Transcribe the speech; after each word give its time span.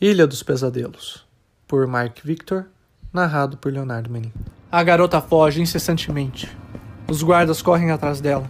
Ilha 0.00 0.28
dos 0.28 0.44
Pesadelos, 0.44 1.26
por 1.66 1.84
Mark 1.88 2.20
Victor, 2.22 2.66
narrado 3.12 3.56
por 3.56 3.72
Leonardo 3.72 4.08
Menin. 4.08 4.32
A 4.70 4.80
garota 4.84 5.20
foge 5.20 5.60
incessantemente. 5.60 6.48
Os 7.10 7.20
guardas 7.20 7.60
correm 7.60 7.90
atrás 7.90 8.20
dela. 8.20 8.48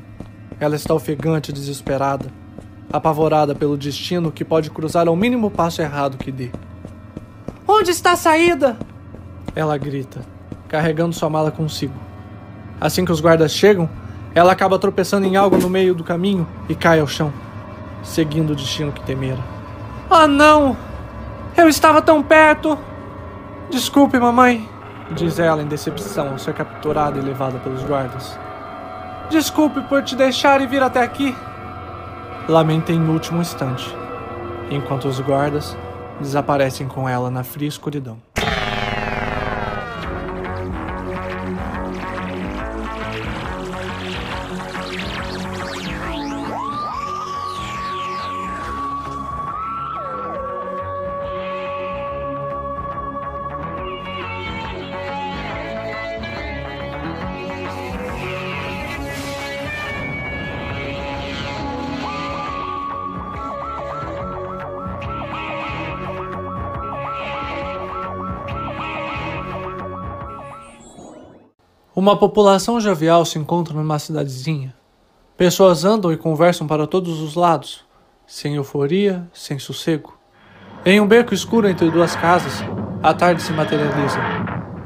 Ela 0.61 0.77
está 0.77 0.93
ofegante 0.93 1.51
e 1.51 1.55
desesperada, 1.55 2.31
apavorada 2.93 3.55
pelo 3.55 3.79
destino 3.79 4.31
que 4.31 4.45
pode 4.45 4.69
cruzar 4.69 5.09
ao 5.09 5.17
mínimo 5.17 5.51
passo 5.51 5.81
errado 5.81 6.19
que 6.19 6.31
dê. 6.31 6.51
Onde 7.67 7.93
está 7.93 8.13
a 8.13 8.17
saída? 8.17 8.77
Ela 9.57 9.79
grita, 9.79 10.21
carregando 10.69 11.17
sua 11.17 11.31
mala 11.31 11.51
consigo. 11.51 11.95
Assim 12.79 13.07
que 13.07 13.13
os 13.13 13.23
guardas 13.23 13.53
chegam, 13.53 13.89
ela 14.35 14.53
acaba 14.53 14.79
tropeçando 14.79 15.27
em 15.27 15.37
algo 15.37 15.57
no 15.57 15.71
meio 15.71 15.95
do 15.95 16.05
caminho 16.05 16.47
e 16.69 16.75
cai 16.75 17.01
ao 17.01 17.07
chão, 17.07 17.33
seguindo 18.05 18.51
o 18.51 18.55
destino 18.55 18.93
que 18.93 19.01
temera. 19.01 19.43
Ah, 20.11 20.25
oh, 20.25 20.29
não! 20.29 20.88
Eu 21.59 21.69
estava 21.69 22.01
tão 22.01 22.23
perto! 22.23 22.79
Desculpe, 23.69 24.17
mamãe, 24.17 24.67
diz 25.11 25.41
ela 25.41 25.61
em 25.61 25.67
decepção 25.67 26.31
ao 26.31 26.39
ser 26.39 26.55
capturada 26.55 27.19
e 27.19 27.21
levada 27.21 27.59
pelos 27.59 27.83
guardas. 27.83 28.39
Desculpe 29.29 29.83
por 29.83 30.05
te 30.05 30.15
deixar 30.15 30.61
e 30.61 30.69
vir 30.69 30.81
até 30.81 31.03
aqui. 31.03 31.37
Lamenta 32.49 32.93
em 32.93 33.09
último 33.09 33.41
instante, 33.41 33.93
enquanto 34.71 35.09
os 35.09 35.19
guardas 35.19 35.77
desaparecem 36.21 36.87
com 36.87 37.09
ela 37.09 37.29
na 37.29 37.43
fria 37.43 37.69
escuridão. 37.69 38.28
Uma 72.09 72.17
população 72.17 72.81
jovial 72.81 73.23
se 73.27 73.39
encontra 73.39 73.75
numa 73.75 73.99
cidadezinha. 73.99 74.75
Pessoas 75.37 75.85
andam 75.85 76.11
e 76.11 76.17
conversam 76.17 76.67
para 76.67 76.87
todos 76.87 77.21
os 77.21 77.35
lados, 77.35 77.85
sem 78.27 78.55
euforia, 78.55 79.29
sem 79.31 79.59
sossego. 79.59 80.19
Em 80.87 81.03
um 81.03 81.07
beco 81.07 81.35
escuro 81.35 81.69
entre 81.69 81.91
duas 81.91 82.17
casas, 82.17 82.65
a 83.03 83.13
tarde 83.13 83.43
se 83.43 83.53
materializa 83.53 84.19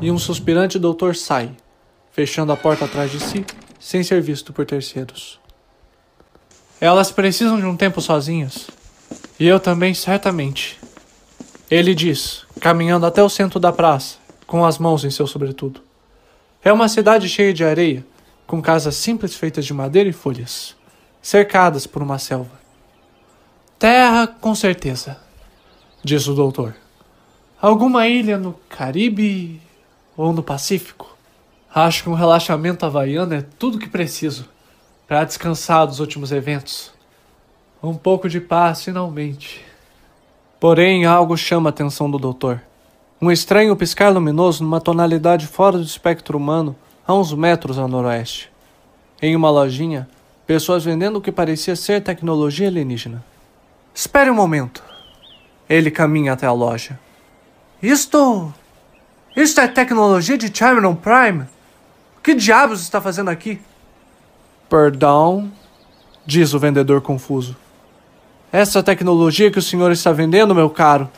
e 0.00 0.10
um 0.10 0.18
suspirante 0.18 0.80
doutor 0.80 1.14
sai, 1.14 1.56
fechando 2.10 2.50
a 2.50 2.56
porta 2.56 2.86
atrás 2.86 3.12
de 3.12 3.20
si, 3.20 3.46
sem 3.78 4.02
ser 4.02 4.20
visto 4.20 4.52
por 4.52 4.66
terceiros. 4.66 5.38
Elas 6.80 7.12
precisam 7.12 7.56
de 7.56 7.66
um 7.66 7.76
tempo 7.76 8.00
sozinhas, 8.00 8.68
e 9.38 9.46
eu 9.46 9.60
também, 9.60 9.94
certamente. 9.94 10.76
Ele 11.70 11.94
diz, 11.94 12.44
caminhando 12.58 13.06
até 13.06 13.22
o 13.22 13.28
centro 13.28 13.60
da 13.60 13.72
praça, 13.72 14.16
com 14.44 14.64
as 14.64 14.76
mãos 14.76 15.04
em 15.04 15.10
seu 15.10 15.28
sobretudo. 15.28 15.91
É 16.64 16.72
uma 16.72 16.88
cidade 16.88 17.28
cheia 17.28 17.52
de 17.52 17.64
areia, 17.64 18.06
com 18.46 18.62
casas 18.62 18.94
simples 18.94 19.34
feitas 19.34 19.64
de 19.64 19.74
madeira 19.74 20.08
e 20.08 20.12
folhas, 20.12 20.76
cercadas 21.20 21.88
por 21.88 22.00
uma 22.02 22.20
selva. 22.20 22.52
Terra, 23.80 24.28
com 24.28 24.54
certeza, 24.54 25.18
diz 26.04 26.28
o 26.28 26.34
doutor. 26.34 26.76
Alguma 27.60 28.06
ilha 28.06 28.38
no 28.38 28.52
Caribe 28.68 29.60
ou 30.16 30.32
no 30.32 30.40
Pacífico? 30.40 31.16
Acho 31.74 32.04
que 32.04 32.08
um 32.10 32.14
relaxamento 32.14 32.86
havaiano 32.86 33.34
é 33.34 33.42
tudo 33.58 33.78
que 33.78 33.88
preciso 33.88 34.48
para 35.08 35.24
descansar 35.24 35.84
dos 35.84 35.98
últimos 35.98 36.30
eventos. 36.30 36.92
Um 37.82 37.94
pouco 37.94 38.28
de 38.28 38.40
paz, 38.40 38.84
finalmente. 38.84 39.64
Porém, 40.60 41.06
algo 41.06 41.36
chama 41.36 41.70
a 41.70 41.72
atenção 41.72 42.08
do 42.08 42.18
doutor. 42.18 42.62
Um 43.22 43.30
estranho 43.30 43.76
piscar 43.76 44.08
luminoso 44.08 44.64
numa 44.64 44.80
tonalidade 44.80 45.46
fora 45.46 45.78
do 45.78 45.84
espectro 45.84 46.36
humano, 46.36 46.74
a 47.06 47.14
uns 47.14 47.32
metros 47.32 47.78
a 47.78 47.86
noroeste. 47.86 48.50
Em 49.22 49.36
uma 49.36 49.48
lojinha, 49.48 50.08
pessoas 50.44 50.84
vendendo 50.84 51.20
o 51.20 51.20
que 51.20 51.30
parecia 51.30 51.76
ser 51.76 52.02
tecnologia 52.02 52.66
alienígena. 52.66 53.24
Espere 53.94 54.28
um 54.28 54.34
momento. 54.34 54.82
Ele 55.70 55.88
caminha 55.88 56.32
até 56.32 56.46
a 56.46 56.52
loja. 56.52 56.98
Isto. 57.80 58.52
Isto 59.36 59.60
é 59.60 59.68
tecnologia 59.68 60.36
de 60.36 60.50
Chimeron 60.52 60.96
Prime? 60.96 61.42
O 62.18 62.22
que 62.24 62.34
diabos 62.34 62.82
está 62.82 63.00
fazendo 63.00 63.30
aqui? 63.30 63.60
Perdão, 64.68 65.48
diz 66.26 66.54
o 66.54 66.58
vendedor 66.58 67.00
confuso. 67.00 67.56
Essa 68.50 68.82
tecnologia 68.82 69.48
que 69.48 69.60
o 69.60 69.62
senhor 69.62 69.92
está 69.92 70.10
vendendo, 70.10 70.56
meu 70.56 70.68
caro, 70.68 71.08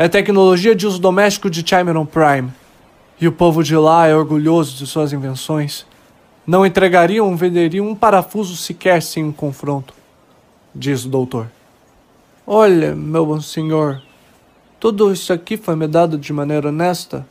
é 0.00 0.08
tecnologia 0.08 0.74
de 0.74 0.86
uso 0.86 0.98
doméstico 0.98 1.50
de 1.50 1.62
Chimeron 1.62 2.06
Prime. 2.06 2.50
E 3.20 3.28
o 3.28 3.32
povo 3.32 3.62
de 3.62 3.76
lá 3.76 4.06
é 4.06 4.16
orgulhoso 4.16 4.74
de 4.74 4.86
suas 4.86 5.12
invenções. 5.12 5.84
Não 6.46 6.64
entregariam 6.64 7.36
venderiam 7.36 7.86
um 7.86 7.94
parafuso 7.94 8.56
sequer 8.56 9.02
sem 9.02 9.22
um 9.22 9.30
confronto, 9.30 9.92
diz 10.74 11.04
o 11.04 11.08
doutor. 11.10 11.48
Olha, 12.46 12.96
meu 12.96 13.26
bom 13.26 13.42
senhor, 13.42 14.00
tudo 14.80 15.12
isso 15.12 15.34
aqui 15.34 15.58
foi 15.58 15.76
me 15.76 15.86
dado 15.86 16.16
de 16.16 16.32
maneira 16.32 16.70
honesta. 16.70 17.26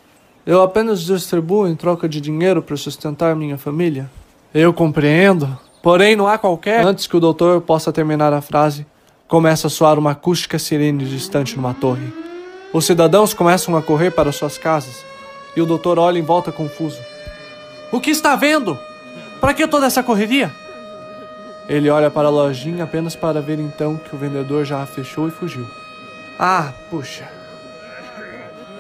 Eu 0.46 0.62
apenas 0.62 1.02
distribuo 1.02 1.68
em 1.68 1.76
troca 1.76 2.08
de 2.08 2.22
dinheiro 2.22 2.62
para 2.62 2.78
sustentar 2.78 3.36
minha 3.36 3.58
família. 3.58 4.08
Eu 4.54 4.72
compreendo, 4.72 5.58
porém 5.82 6.16
não 6.16 6.28
há 6.28 6.38
qualquer. 6.38 6.86
Antes 6.86 7.08
que 7.08 7.18
o 7.18 7.20
doutor 7.20 7.62
possa 7.62 7.92
terminar 7.92 8.32
a 8.32 8.42
frase, 8.42 8.86
começa 9.28 9.66
a 9.66 9.72
soar 9.72 9.98
uma 9.98 10.12
acústica 10.12 10.60
sirene 10.60 11.04
distante 11.04 11.56
numa 11.56 11.74
torre. 11.74 12.29
Os 12.72 12.86
cidadãos 12.86 13.34
começam 13.34 13.76
a 13.76 13.82
correr 13.82 14.12
para 14.12 14.32
suas 14.32 14.58
casas 14.58 15.04
e 15.56 15.62
o 15.62 15.66
doutor 15.66 15.98
olha 15.98 16.20
em 16.20 16.24
volta 16.24 16.52
confuso. 16.52 17.02
O 17.92 18.00
que 18.00 18.12
está 18.12 18.36
vendo? 18.36 18.78
Para 19.42 19.56
que 19.56 19.68
toda 19.68 19.88
essa 19.88 20.04
correria? 20.04 20.52
Ele 21.68 21.90
olha 21.90 22.12
para 22.12 22.28
a 22.28 22.32
lojinha 22.32 22.84
apenas 22.84 23.16
para 23.16 23.42
ver 23.42 23.60
então 23.60 23.98
que 23.98 24.16
o 24.16 24.20
vendedor 24.20 24.66
já 24.66 24.84
a 24.84 24.86
fechou 24.86 25.28
e 25.28 25.32
fugiu. 25.32 25.68
Ah, 26.38 26.72
puxa. 26.92 27.28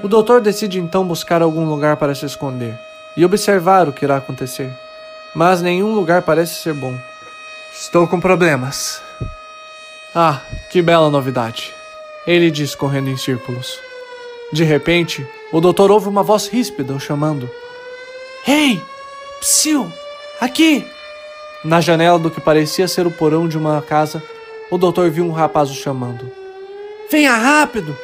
O 0.03 0.07
doutor 0.07 0.39
decide 0.39 0.79
então 0.79 1.03
buscar 1.03 1.41
algum 1.41 1.65
lugar 1.65 1.97
para 1.97 2.13
se 2.13 2.25
esconder 2.25 2.79
e 3.17 3.25
observar 3.25 3.89
o 3.89 3.93
que 3.93 4.05
irá 4.05 4.17
acontecer. 4.17 4.71
Mas 5.33 5.63
nenhum 5.63 5.95
lugar 5.95 6.21
parece 6.21 6.55
ser 6.55 6.73
bom. 6.73 6.95
Estou 7.73 8.07
com 8.07 8.19
problemas. 8.19 9.01
Ah, 10.13 10.41
que 10.69 10.81
bela 10.81 11.09
novidade 11.09 11.78
ele 12.29 12.51
diz 12.51 12.75
correndo 12.75 13.09
em 13.09 13.17
círculos. 13.17 13.79
De 14.53 14.63
repente, 14.63 15.25
o 15.51 15.59
doutor 15.59 15.89
ouve 15.89 16.07
uma 16.07 16.21
voz 16.21 16.47
ríspida 16.47 16.93
o 16.93 16.99
chamando. 16.99 17.49
Ei! 18.47 18.79
Psiu! 19.39 19.91
Aqui! 20.39 20.85
Na 21.63 21.81
janela 21.81 22.19
do 22.19 22.29
que 22.29 22.39
parecia 22.39 22.87
ser 22.87 23.07
o 23.07 23.11
porão 23.11 23.47
de 23.47 23.57
uma 23.57 23.81
casa, 23.81 24.21
o 24.69 24.77
doutor 24.77 25.09
viu 25.09 25.25
um 25.25 25.31
rapaz 25.31 25.71
o 25.71 25.73
chamando. 25.73 26.31
Venha 27.09 27.35
rápido! 27.35 27.97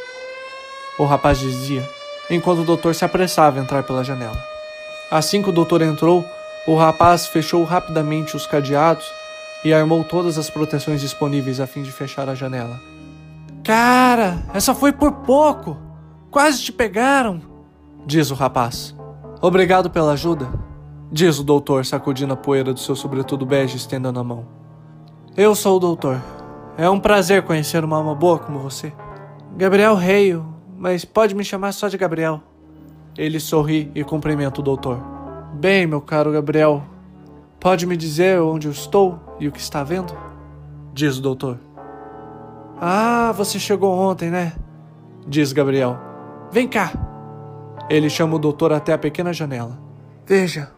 O 0.98 1.06
rapaz 1.06 1.38
dizia, 1.38 1.88
enquanto 2.28 2.62
o 2.62 2.66
doutor 2.66 2.96
se 2.96 3.06
apressava 3.06 3.60
a 3.60 3.62
entrar 3.62 3.84
pela 3.84 4.04
janela. 4.04 4.44
Assim 5.12 5.44
que 5.44 5.50
o 5.50 5.54
doutor 5.54 5.84
entrou, 5.84 6.26
o 6.66 6.76
rapaz 6.76 7.28
fechou 7.28 7.64
rapidamente 7.64 8.36
os 8.36 8.48
cadeados 8.48 9.06
e 9.64 9.72
armou 9.72 10.04
todas 10.04 10.40
as 10.40 10.50
proteções 10.50 11.00
disponíveis 11.00 11.60
a 11.60 11.68
fim 11.68 11.84
de 11.84 11.92
fechar 11.92 12.28
a 12.28 12.34
janela. 12.34 12.80
Cara, 13.66 14.44
essa 14.54 14.76
foi 14.76 14.94
por 14.94 15.12
pouco. 15.12 15.76
Quase 16.30 16.62
te 16.62 16.72
pegaram, 16.72 17.42
diz 18.06 18.30
o 18.30 18.36
rapaz. 18.36 18.96
Obrigado 19.42 19.90
pela 19.90 20.12
ajuda, 20.12 20.48
diz 21.12 21.40
o 21.40 21.44
doutor, 21.44 21.84
sacudindo 21.84 22.32
a 22.32 22.38
poeira 22.38 22.72
do 22.72 22.80
seu 22.80 22.96
sobretudo 22.96 23.44
bege 23.44 23.74
e 23.74 23.78
estendendo 23.78 24.20
a 24.20 24.24
mão. 24.24 24.46
Eu 25.36 25.56
sou 25.56 25.78
o 25.78 25.80
doutor. 25.80 26.22
É 26.78 26.88
um 26.88 27.00
prazer 27.00 27.42
conhecer 27.42 27.84
uma 27.84 27.98
alma 27.98 28.14
boa 28.14 28.38
como 28.38 28.60
você. 28.60 28.94
Gabriel 29.58 29.96
Reio, 29.96 30.46
mas 30.78 31.04
pode 31.04 31.34
me 31.34 31.44
chamar 31.44 31.72
só 31.72 31.88
de 31.88 31.98
Gabriel. 31.98 32.44
Ele 33.18 33.40
sorri 33.40 33.92
e 33.96 34.04
cumprimenta 34.04 34.60
o 34.60 34.64
doutor. 34.64 35.00
Bem, 35.56 35.88
meu 35.88 36.02
caro 36.02 36.32
Gabriel, 36.32 36.84
pode 37.60 37.88
me 37.88 37.98
dizer 37.98 38.40
onde 38.40 38.68
eu 38.68 38.72
estou 38.72 39.20
e 39.40 39.48
o 39.48 39.52
que 39.52 39.60
está 39.60 39.84
vendo? 39.84 40.16
Diz 40.94 41.18
o 41.18 41.22
doutor. 41.22 41.65
Ah, 42.80 43.32
você 43.32 43.58
chegou 43.58 43.92
ontem, 43.98 44.30
né? 44.30 44.54
Diz 45.28 45.54
Gabriel. 45.54 45.98
Vem 46.52 46.68
cá. 46.68 46.92
Ele 47.90 48.10
chama 48.10 48.36
o 48.36 48.40
doutor 48.40 48.74
até 48.74 48.92
a 48.94 48.98
pequena 48.98 49.32
janela. 49.32 49.80
Veja. 50.26 50.72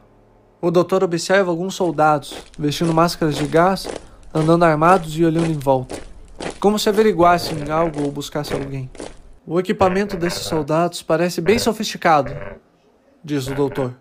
O 0.61 0.71
doutor 0.71 1.03
observa 1.03 1.51
alguns 1.51 1.75
soldados, 1.75 2.35
vestindo 2.57 2.93
máscaras 2.93 3.35
de 3.35 3.45
gás, 3.45 3.87
andando 4.33 4.65
armados 4.65 5.17
e 5.17 5.23
olhando 5.23 5.51
em 5.51 5.57
volta, 5.57 5.95
como 6.59 6.79
se 6.79 6.89
averiguassem 6.89 7.69
algo 7.69 8.03
ou 8.03 8.11
buscassem 8.11 8.57
alguém. 8.57 8.89
O 9.45 9.59
equipamento 9.59 10.17
desses 10.17 10.41
soldados 10.41 11.03
parece 11.03 11.41
bem 11.41 11.59
sofisticado, 11.59 12.35
diz 13.23 13.47
o 13.47 13.53
doutor. 13.53 13.93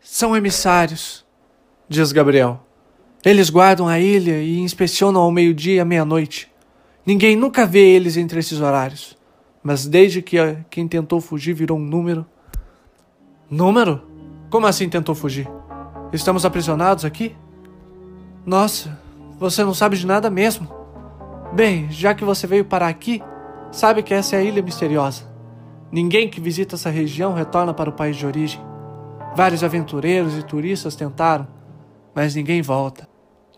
São 0.00 0.36
emissários, 0.36 1.26
diz 1.88 2.12
Gabriel. 2.12 2.60
Eles 3.24 3.50
guardam 3.50 3.86
a 3.86 3.98
ilha 3.98 4.40
e 4.42 4.60
inspecionam 4.60 5.20
ao 5.20 5.30
meio-dia 5.30 5.74
e 5.74 5.80
à 5.80 5.84
meia-noite. 5.84 6.49
Ninguém 7.10 7.34
nunca 7.34 7.66
vê 7.66 7.80
eles 7.80 8.16
entre 8.16 8.38
esses 8.38 8.60
horários. 8.60 9.18
Mas 9.64 9.84
desde 9.84 10.22
que 10.22 10.36
quem 10.70 10.86
tentou 10.86 11.20
fugir 11.20 11.52
virou 11.52 11.76
um 11.76 11.82
número. 11.82 12.24
Número? 13.50 14.02
Como 14.48 14.64
assim 14.64 14.88
tentou 14.88 15.12
fugir? 15.12 15.48
Estamos 16.12 16.44
aprisionados 16.44 17.04
aqui? 17.04 17.34
Nossa, 18.46 18.96
você 19.40 19.64
não 19.64 19.74
sabe 19.74 19.96
de 19.96 20.06
nada 20.06 20.30
mesmo. 20.30 20.72
Bem, 21.52 21.90
já 21.90 22.14
que 22.14 22.24
você 22.24 22.46
veio 22.46 22.64
parar 22.64 22.86
aqui, 22.86 23.20
sabe 23.72 24.04
que 24.04 24.14
essa 24.14 24.36
é 24.36 24.38
a 24.38 24.44
ilha 24.44 24.62
misteriosa. 24.62 25.24
Ninguém 25.90 26.30
que 26.30 26.40
visita 26.40 26.76
essa 26.76 26.90
região 26.90 27.34
retorna 27.34 27.74
para 27.74 27.90
o 27.90 27.94
país 27.94 28.14
de 28.14 28.24
origem. 28.24 28.60
Vários 29.34 29.64
aventureiros 29.64 30.38
e 30.38 30.44
turistas 30.44 30.94
tentaram, 30.94 31.48
mas 32.14 32.36
ninguém 32.36 32.62
volta. 32.62 33.08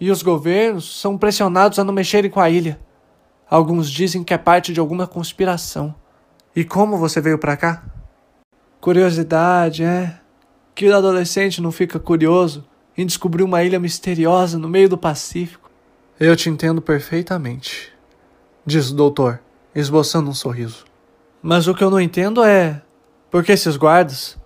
E 0.00 0.10
os 0.10 0.22
governos 0.22 0.98
são 0.98 1.18
pressionados 1.18 1.78
a 1.78 1.84
não 1.84 1.92
mexerem 1.92 2.30
com 2.30 2.40
a 2.40 2.48
ilha. 2.48 2.80
Alguns 3.52 3.90
dizem 3.90 4.24
que 4.24 4.32
é 4.32 4.38
parte 4.38 4.72
de 4.72 4.80
alguma 4.80 5.06
conspiração. 5.06 5.94
E 6.56 6.64
como 6.64 6.96
você 6.96 7.20
veio 7.20 7.36
para 7.36 7.54
cá? 7.54 7.84
Curiosidade, 8.80 9.84
é. 9.84 10.18
Que 10.74 10.90
adolescente 10.90 11.60
não 11.60 11.70
fica 11.70 12.00
curioso 12.00 12.66
em 12.96 13.04
descobrir 13.04 13.42
uma 13.42 13.62
ilha 13.62 13.78
misteriosa 13.78 14.58
no 14.58 14.70
meio 14.70 14.88
do 14.88 14.96
Pacífico? 14.96 15.70
Eu 16.18 16.34
te 16.34 16.48
entendo 16.48 16.80
perfeitamente, 16.80 17.92
diz 18.64 18.88
o 18.88 18.94
doutor, 18.94 19.38
esboçando 19.74 20.30
um 20.30 20.34
sorriso. 20.34 20.86
Mas 21.42 21.68
o 21.68 21.74
que 21.74 21.84
eu 21.84 21.90
não 21.90 22.00
entendo 22.00 22.42
é 22.42 22.80
por 23.30 23.44
que 23.44 23.52
esses 23.52 23.76
guardas 23.76 24.38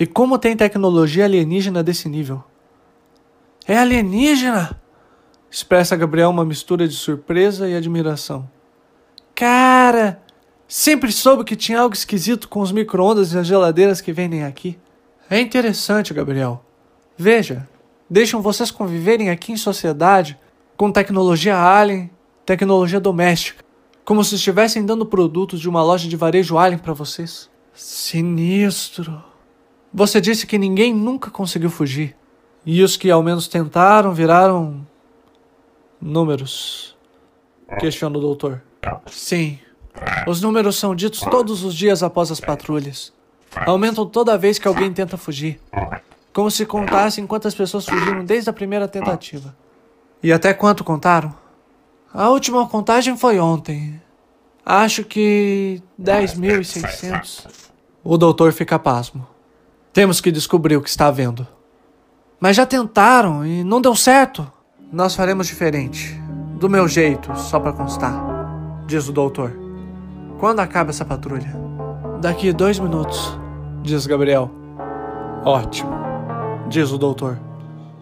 e 0.00 0.04
como 0.04 0.36
tem 0.36 0.56
tecnologia 0.56 1.26
alienígena 1.26 1.80
desse 1.80 2.08
nível. 2.08 2.42
É 3.68 3.78
alienígena? 3.78 4.80
Expressa 5.50 5.96
Gabriel 5.96 6.30
uma 6.30 6.44
mistura 6.44 6.86
de 6.86 6.94
surpresa 6.94 7.68
e 7.68 7.74
admiração. 7.74 8.48
Cara, 9.34 10.20
sempre 10.66 11.10
soube 11.10 11.44
que 11.44 11.56
tinha 11.56 11.80
algo 11.80 11.94
esquisito 11.94 12.48
com 12.48 12.60
os 12.60 12.70
micro-ondas 12.70 13.32
e 13.32 13.38
as 13.38 13.46
geladeiras 13.46 14.00
que 14.00 14.12
vendem 14.12 14.44
aqui. 14.44 14.78
É 15.30 15.40
interessante, 15.40 16.12
Gabriel. 16.12 16.64
Veja, 17.16 17.68
deixam 18.08 18.42
vocês 18.42 18.70
conviverem 18.70 19.30
aqui 19.30 19.52
em 19.52 19.56
sociedade 19.56 20.38
com 20.76 20.92
tecnologia 20.92 21.56
alien, 21.56 22.10
tecnologia 22.44 23.00
doméstica, 23.00 23.64
como 24.04 24.22
se 24.22 24.36
estivessem 24.36 24.84
dando 24.84 25.04
produtos 25.04 25.60
de 25.60 25.68
uma 25.68 25.82
loja 25.82 26.08
de 26.08 26.16
varejo 26.16 26.58
alien 26.58 26.78
para 26.78 26.92
vocês. 26.92 27.50
Sinistro. 27.74 29.22
Você 29.92 30.20
disse 30.20 30.46
que 30.46 30.58
ninguém 30.58 30.94
nunca 30.94 31.30
conseguiu 31.30 31.70
fugir. 31.70 32.14
E 32.64 32.82
os 32.82 32.96
que 32.96 33.10
ao 33.10 33.22
menos 33.22 33.48
tentaram 33.48 34.12
viraram 34.12 34.86
Números. 36.00 36.96
Questiona 37.78 38.16
o 38.16 38.20
doutor. 38.20 38.62
Sim. 39.06 39.58
Os 40.26 40.40
números 40.40 40.76
são 40.76 40.94
ditos 40.94 41.20
todos 41.20 41.64
os 41.64 41.74
dias 41.74 42.02
após 42.02 42.30
as 42.30 42.40
patrulhas. 42.40 43.12
Aumentam 43.66 44.06
toda 44.06 44.38
vez 44.38 44.58
que 44.58 44.68
alguém 44.68 44.92
tenta 44.92 45.16
fugir. 45.16 45.60
Como 46.32 46.50
se 46.50 46.64
contassem 46.64 47.26
quantas 47.26 47.54
pessoas 47.54 47.84
fugiram 47.84 48.24
desde 48.24 48.48
a 48.48 48.52
primeira 48.52 48.86
tentativa. 48.86 49.56
E 50.22 50.32
até 50.32 50.54
quanto 50.54 50.84
contaram? 50.84 51.34
A 52.12 52.28
última 52.30 52.66
contagem 52.68 53.16
foi 53.16 53.38
ontem. 53.38 54.00
Acho 54.64 55.04
que 55.04 55.82
10.600. 56.00 57.46
O 58.04 58.16
doutor 58.16 58.52
fica 58.52 58.78
pasmo. 58.78 59.26
Temos 59.92 60.20
que 60.20 60.30
descobrir 60.30 60.76
o 60.76 60.82
que 60.82 60.88
está 60.88 61.06
havendo. 61.06 61.46
Mas 62.38 62.56
já 62.56 62.64
tentaram 62.64 63.44
e 63.44 63.64
não 63.64 63.80
deu 63.80 63.96
certo. 63.96 64.50
Nós 64.90 65.14
faremos 65.14 65.46
diferente. 65.46 66.18
Do 66.58 66.66
meu 66.66 66.88
jeito, 66.88 67.36
só 67.36 67.60
para 67.60 67.74
constar, 67.74 68.84
diz 68.86 69.06
o 69.06 69.12
doutor. 69.12 69.52
Quando 70.40 70.60
acaba 70.60 70.88
essa 70.88 71.04
patrulha? 71.04 71.54
Daqui 72.22 72.54
dois 72.54 72.78
minutos, 72.78 73.38
diz 73.82 74.06
Gabriel. 74.06 74.50
Ótimo, 75.44 75.90
diz 76.68 76.90
o 76.90 76.96
doutor. 76.96 77.38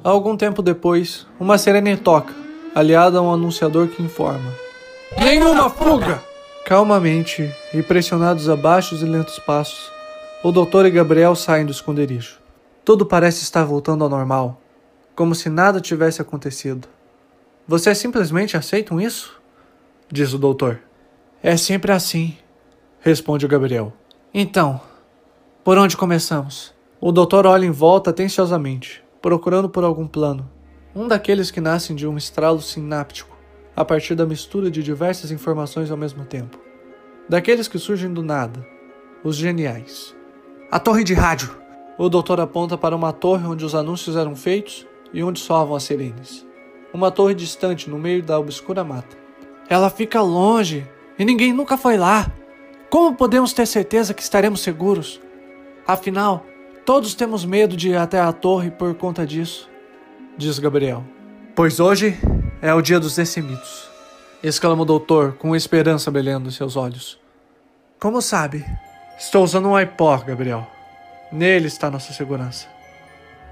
Algum 0.05 0.37
tempo 0.37 0.63
depois, 0.63 1.27
uma 1.41 1.59
sirene 1.59 1.97
toca, 1.97 2.33
aliada 2.73 3.19
a 3.19 3.23
um 3.23 3.33
anunciador 3.33 3.89
que 3.89 4.01
informa: 4.01 4.53
Nenhuma 5.19 5.69
fuga! 5.69 6.23
Calmamente 6.65 7.53
e 7.75 7.83
pressionados 7.83 8.49
a 8.49 8.55
baixos 8.55 9.03
e 9.03 9.07
lentos 9.07 9.41
passos, 9.41 9.91
o 10.41 10.53
doutor 10.53 10.87
e 10.87 10.91
Gabriel 10.93 11.35
saem 11.35 11.67
do 11.67 11.73
esconderijo. 11.73 12.39
Tudo 12.85 13.05
parece 13.05 13.43
estar 13.43 13.65
voltando 13.65 14.05
ao 14.05 14.11
normal 14.11 14.61
como 15.17 15.35
se 15.35 15.49
nada 15.49 15.81
tivesse 15.81 16.21
acontecido. 16.21 16.87
Vocês 17.67 17.97
simplesmente 17.97 18.55
aceitam 18.55 19.01
isso? 19.01 19.41
Diz 20.13 20.35
o 20.35 20.39
doutor. 20.39 20.79
É 21.43 21.57
sempre 21.57 21.91
assim, 21.91 22.37
responde 23.01 23.47
o 23.47 23.49
Gabriel. 23.49 23.95
Então, 24.33 24.79
por 25.65 25.79
onde 25.79 25.97
começamos? 25.97 26.75
O 27.01 27.11
doutor 27.11 27.47
olha 27.47 27.65
em 27.65 27.71
volta 27.71 28.11
atenciosamente, 28.11 29.03
procurando 29.23 29.71
por 29.71 29.85
algum 29.85 30.07
plano. 30.07 30.49
Um 30.95 31.09
daqueles 31.09 31.51
que 31.51 31.61
nascem 31.61 31.97
de 31.97 32.07
um 32.07 32.19
estralo 32.19 32.61
sináptico, 32.61 33.37
a 33.75 33.85
partir 33.85 34.15
da 34.15 34.27
mistura 34.27 34.71
de 34.71 34.83
diversas 34.83 35.31
informações 35.31 35.91
ao 35.91 35.97
mesmo 35.97 36.27
tempo. 36.27 36.59
Daqueles 37.29 37.69
que 37.69 37.79
surgem 37.79 38.13
do 38.13 38.23
nada, 38.23 38.65
os 39.25 39.35
geniais. 39.35 40.15
A 40.71 40.79
torre 40.79 41.03
de 41.03 41.15
rádio! 41.15 41.57
O 41.99 42.11
doutor 42.11 42.39
aponta 42.39 42.77
para 42.77 42.95
uma 42.95 43.13
torre 43.13 43.47
onde 43.47 43.65
os 43.65 43.75
anúncios 43.75 44.17
eram 44.17 44.37
feitos 44.37 44.87
e 45.17 45.23
onde 45.23 45.41
soavam 45.41 45.75
as 45.75 45.85
sirenes. 45.85 46.47
Uma 46.93 47.11
torre 47.11 47.35
distante 47.35 47.89
no 47.89 47.99
meio 47.99 48.23
da 48.23 48.39
obscura 48.39 48.85
mata. 48.85 49.17
Ela 49.67 49.89
fica 49.89 50.21
longe 50.21 50.87
e 51.19 51.25
ninguém 51.25 51.55
nunca 51.55 51.79
foi 51.79 51.97
lá. 51.97 52.31
Como 52.91 53.17
podemos 53.17 53.55
ter 53.55 53.67
certeza 53.67 54.13
que 54.13 54.21
estaremos 54.21 54.61
seguros? 54.61 55.19
Afinal, 55.87 56.45
todos 56.85 57.15
temos 57.15 57.47
medo 57.47 57.79
de 57.79 57.89
ir 57.89 57.97
até 57.97 58.21
a 58.21 58.31
torre 58.31 58.71
por 58.71 58.95
conta 58.95 59.27
disso, 59.27 59.71
diz 60.37 60.59
Gabriel. 60.59 61.03
Pois 61.55 61.81
hoje 61.81 62.19
é 62.61 62.75
o 62.75 62.83
dia 62.83 63.01
dos 63.01 63.17
decimitos, 63.17 63.89
exclama 64.43 64.83
o 64.83 64.87
doutor 64.87 65.33
com 65.39 65.57
esperança 65.57 66.11
brilhando 66.11 66.51
em 66.51 66.53
seus 66.53 66.77
olhos. 66.77 67.19
Como 67.99 68.21
sabe? 68.21 68.67
Estou 69.19 69.43
usando 69.43 69.67
um 69.67 69.77
iPod, 69.77 70.27
Gabriel. 70.27 70.67
Nele 71.33 71.69
está 71.69 71.91
nossa 71.91 72.13
segurança. 72.13 72.69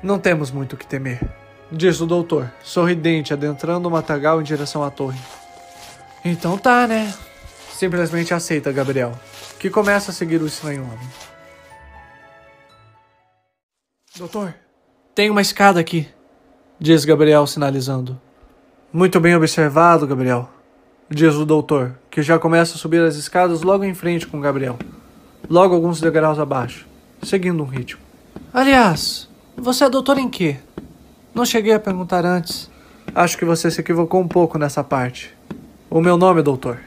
Não 0.02 0.18
temos 0.18 0.50
muito 0.50 0.74
o 0.74 0.76
que 0.76 0.86
temer 0.86 1.43
diz 1.74 2.00
o 2.00 2.06
doutor, 2.06 2.50
sorridente, 2.62 3.32
adentrando 3.32 3.88
o 3.88 3.90
matagal 3.90 4.40
em 4.40 4.44
direção 4.44 4.82
à 4.82 4.90
torre. 4.90 5.18
Então 6.24 6.56
tá, 6.56 6.86
né? 6.86 7.12
Simplesmente 7.72 8.32
aceita, 8.32 8.72
Gabriel, 8.72 9.12
que 9.58 9.68
começa 9.68 10.10
a 10.10 10.14
seguir 10.14 10.40
o 10.40 10.46
estranho 10.46 10.84
homem. 10.84 11.08
Doutor, 14.16 14.54
tem 15.14 15.28
uma 15.28 15.42
escada 15.42 15.80
aqui, 15.80 16.08
diz 16.78 17.04
Gabriel, 17.04 17.46
sinalizando. 17.46 18.20
Muito 18.92 19.18
bem 19.18 19.34
observado, 19.34 20.06
Gabriel, 20.06 20.48
diz 21.10 21.34
o 21.34 21.44
doutor, 21.44 21.98
que 22.10 22.22
já 22.22 22.38
começa 22.38 22.76
a 22.76 22.78
subir 22.78 23.02
as 23.02 23.16
escadas 23.16 23.62
logo 23.62 23.82
em 23.82 23.92
frente 23.92 24.26
com 24.26 24.40
Gabriel, 24.40 24.78
logo 25.50 25.74
alguns 25.74 26.00
degraus 26.00 26.38
abaixo, 26.38 26.86
seguindo 27.22 27.60
um 27.60 27.66
ritmo. 27.66 28.00
Aliás, 28.52 29.28
você 29.56 29.84
é 29.84 29.90
doutor 29.90 30.16
em 30.16 30.28
quê? 30.28 30.58
Não 31.34 31.44
cheguei 31.44 31.72
a 31.72 31.80
perguntar 31.80 32.24
antes. 32.24 32.70
Acho 33.12 33.36
que 33.36 33.44
você 33.44 33.68
se 33.68 33.80
equivocou 33.80 34.20
um 34.20 34.28
pouco 34.28 34.56
nessa 34.56 34.84
parte. 34.84 35.34
O 35.90 36.00
meu 36.00 36.16
nome, 36.16 36.42
doutor. 36.42 36.78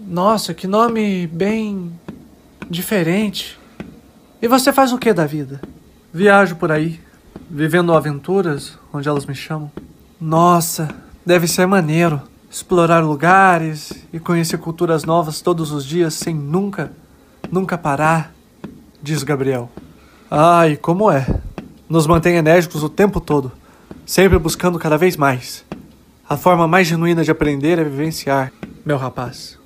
Nossa, 0.00 0.52
que 0.52 0.66
nome 0.66 1.28
bem. 1.28 1.92
diferente. 2.68 3.58
E 4.42 4.48
você 4.48 4.72
faz 4.72 4.92
o 4.92 4.98
que 4.98 5.12
da 5.12 5.26
vida? 5.26 5.60
Viajo 6.12 6.56
por 6.56 6.72
aí, 6.72 7.00
vivendo 7.48 7.94
aventuras 7.94 8.76
onde 8.92 9.08
elas 9.08 9.24
me 9.24 9.34
chamam. 9.34 9.70
Nossa, 10.20 10.88
deve 11.24 11.46
ser 11.46 11.66
maneiro 11.66 12.20
explorar 12.50 13.04
lugares 13.04 13.92
e 14.12 14.18
conhecer 14.18 14.58
culturas 14.58 15.04
novas 15.04 15.40
todos 15.40 15.70
os 15.70 15.84
dias 15.84 16.14
sem 16.14 16.34
nunca, 16.34 16.92
nunca 17.50 17.78
parar, 17.78 18.34
diz 19.02 19.22
Gabriel. 19.22 19.70
Ai, 20.30 20.76
como 20.76 21.10
é? 21.10 21.26
Nos 21.88 22.06
mantém 22.06 22.36
enérgicos 22.36 22.82
o 22.82 22.88
tempo 22.88 23.20
todo 23.20 23.52
sempre 24.04 24.38
buscando 24.38 24.78
cada 24.78 24.96
vez 24.96 25.16
mais. 25.16 25.64
A 26.28 26.36
forma 26.36 26.68
mais 26.68 26.86
genuína 26.86 27.24
de 27.24 27.30
aprender 27.30 27.78
é 27.78 27.84
vivenciar, 27.84 28.52
meu 28.84 28.96
rapaz. 28.96 29.58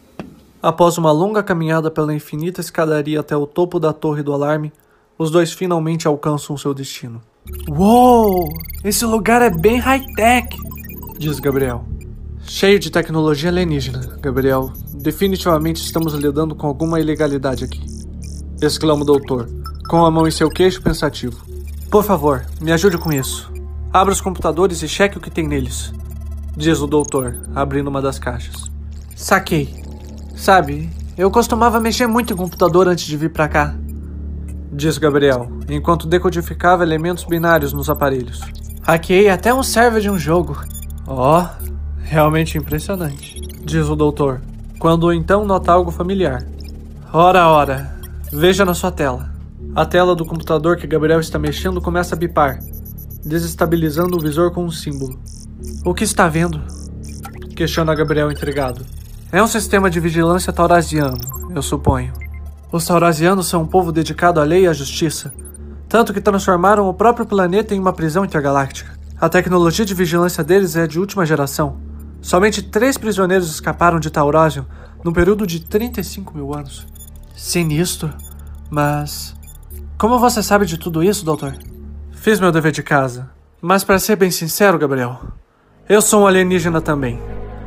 Após 0.63 0.97
uma 0.97 1.11
longa 1.11 1.43
caminhada 1.43 1.91
pela 1.91 2.15
infinita 2.15 2.61
escadaria 2.61 3.21
até 3.21 3.37
o 3.37 3.47
topo 3.47 3.81
da 3.81 3.93
torre 3.93 4.23
do 4.23 4.33
alarme, 4.33 4.73
os 5.19 5.31
dois 5.31 5.53
finalmente 5.53 6.07
alcançam 6.07 6.57
seu 6.57 6.73
destino. 6.73 7.21
Uou! 7.69 8.49
Esse 8.85 9.05
lugar 9.05 9.43
é 9.43 9.51
bem 9.51 9.79
high-tech, 9.79 10.57
diz 11.19 11.41
Gabriel. 11.41 11.85
Cheio 12.45 12.79
de 12.79 12.91
tecnologia 12.91 13.51
alienígena, 13.51 14.19
Gabriel 14.21 14.73
definitivamente 15.03 15.83
estamos 15.83 16.15
lidando 16.15 16.55
com 16.55 16.67
alguma 16.67 17.01
ilegalidade 17.01 17.65
aqui. 17.65 17.85
Exclama 18.61 19.03
o 19.03 19.05
doutor, 19.05 19.49
com 19.89 20.05
a 20.05 20.11
mão 20.11 20.29
em 20.29 20.31
seu 20.31 20.49
queixo 20.49 20.81
pensativo. 20.81 21.45
Por 21.91 22.05
favor, 22.05 22.47
me 22.61 22.73
ajude 22.73 22.97
com 22.97 23.13
isso. 23.13 23.53
Abra 23.93 24.11
os 24.11 24.23
computadores 24.23 24.83
e 24.83 24.89
cheque 24.89 25.19
o 25.19 25.21
que 25.21 25.31
tem 25.31 25.47
neles. 25.47 25.93
Diz 26.57 26.81
o 26.81 26.87
doutor, 26.87 27.37
abrindo 27.55 27.89
uma 27.89 28.01
das 28.01 28.19
caixas. 28.19 28.71
Saquei. 29.15 29.83
Sabe, 30.35 30.89
eu 31.17 31.31
costumava 31.31 31.79
mexer 31.79 32.07
muito 32.07 32.33
em 32.33 32.37
computador 32.37 32.89
antes 32.89 33.05
de 33.05 33.19
vir 33.19 33.31
para 33.31 33.49
cá. 33.49 33.75
Diz 34.73 34.97
Gabriel, 34.97 35.47
enquanto 35.69 36.07
decodificava 36.07 36.83
elementos 36.83 37.25
binários 37.25 37.75
nos 37.75 37.91
aparelhos. 37.91 38.41
Hackeei 38.81 39.29
até 39.29 39.53
um 39.53 39.63
server 39.63 40.01
de 40.01 40.09
um 40.09 40.19
jogo. 40.19 40.59
Ó, 41.07 41.43
oh, 41.43 41.69
realmente 42.03 42.57
impressionante. 42.57 43.43
Diz 43.63 43.91
o 43.91 43.95
doutor, 43.95 44.41
quando 44.79 45.13
então 45.13 45.45
nota 45.45 45.71
algo 45.71 45.91
familiar. 45.91 46.43
Ora, 47.13 47.47
ora, 47.47 47.95
veja 48.33 48.65
na 48.65 48.73
sua 48.73 48.91
tela. 48.91 49.31
A 49.77 49.85
tela 49.85 50.17
do 50.17 50.25
computador 50.25 50.79
que 50.79 50.87
Gabriel 50.87 51.21
está 51.21 51.39
mexendo 51.39 51.81
começa 51.81 52.15
a 52.15 52.19
bipar, 52.19 52.59
desestabilizando 53.25 54.17
o 54.17 54.21
visor 54.21 54.51
com 54.51 54.65
um 54.65 54.71
símbolo. 54.71 55.19
O 55.85 55.95
que 55.95 56.05
está 56.05 56.29
vendo? 56.29 56.61
Questiona 57.55 57.95
Gabriel 57.95 58.31
intrigado. 58.31 58.85
É 59.31 59.43
um 59.43 59.47
sistema 59.47 59.89
de 59.89 60.01
vigilância 60.01 60.53
taurasiano, 60.53 61.19
eu 61.55 61.63
suponho. 61.63 62.13
Os 62.71 62.87
taurasianos 62.87 63.47
são 63.49 63.63
um 63.63 63.67
povo 63.67 63.93
dedicado 63.93 64.41
à 64.41 64.45
lei 64.45 64.65
e 64.65 64.69
à 64.69 64.73
justiça, 64.73 65.33
tanto 65.89 66.13
que 66.13 66.21
transformaram 66.21 66.89
o 66.89 66.95
próprio 66.95 67.27
planeta 67.27 67.75
em 67.75 67.79
uma 67.79 67.93
prisão 67.93 68.25
intergaláctica. 68.25 68.99
A 69.21 69.29
tecnologia 69.29 69.85
de 69.85 69.95
vigilância 69.95 70.43
deles 70.43 70.75
é 70.75 70.87
de 70.87 70.99
última 70.99 71.25
geração. 71.25 71.77
Somente 72.21 72.63
três 72.63 72.97
prisioneiros 72.97 73.51
escaparam 73.51 74.01
de 74.01 74.11
Taurasium 74.11 74.65
num 75.05 75.13
período 75.13 75.47
de 75.47 75.61
35 75.61 76.35
mil 76.37 76.55
anos. 76.55 76.87
Sinistro, 77.37 78.13
mas 78.71 79.35
como 79.99 80.19
você 80.19 80.43
sabe 80.43 80.67
de 80.67 80.79
tudo 80.79 81.03
isso, 81.03 81.25
doutor? 81.25 81.57
Fiz 82.23 82.39
meu 82.39 82.53
dever 82.53 82.71
de 82.71 82.85
casa. 82.85 83.29
Mas 83.61 83.83
para 83.83 83.99
ser 83.99 84.15
bem 84.15 84.31
sincero, 84.31 84.79
Gabriel, 84.79 85.19
eu 85.89 86.01
sou 86.01 86.23
um 86.23 86.27
alienígena 86.29 86.81
também. 86.81 87.21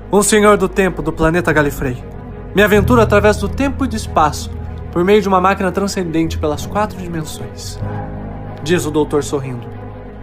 Um 0.10 0.24
senhor 0.24 0.56
do 0.56 0.70
tempo 0.70 1.02
do 1.02 1.12
planeta 1.12 1.52
Galifrey. 1.52 2.02
Me 2.56 2.64
aventuro 2.64 3.02
através 3.02 3.36
do 3.36 3.50
tempo 3.50 3.84
e 3.84 3.88
do 3.90 3.98
espaço, 3.98 4.50
por 4.94 5.04
meio 5.04 5.22
de 5.22 5.28
uma 5.28 5.42
máquina 5.42 5.74
transcendente 5.74 6.38
pelas 6.38 6.66
quatro 6.66 6.98
dimensões. 6.98 7.78
Diz 8.64 8.86
o 8.86 8.92
doutor 8.92 9.26
sorrindo. 9.26 9.68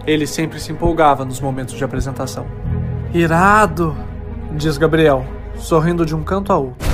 Ele 0.03 0.25
sempre 0.25 0.59
se 0.59 0.71
empolgava 0.71 1.23
nos 1.23 1.39
momentos 1.39 1.75
de 1.75 1.83
apresentação. 1.83 2.47
Irado! 3.13 3.95
Diz 4.53 4.79
Gabriel, 4.79 5.27
sorrindo 5.57 6.07
de 6.07 6.15
um 6.15 6.23
canto 6.23 6.51
a 6.51 6.57
outro. 6.57 6.89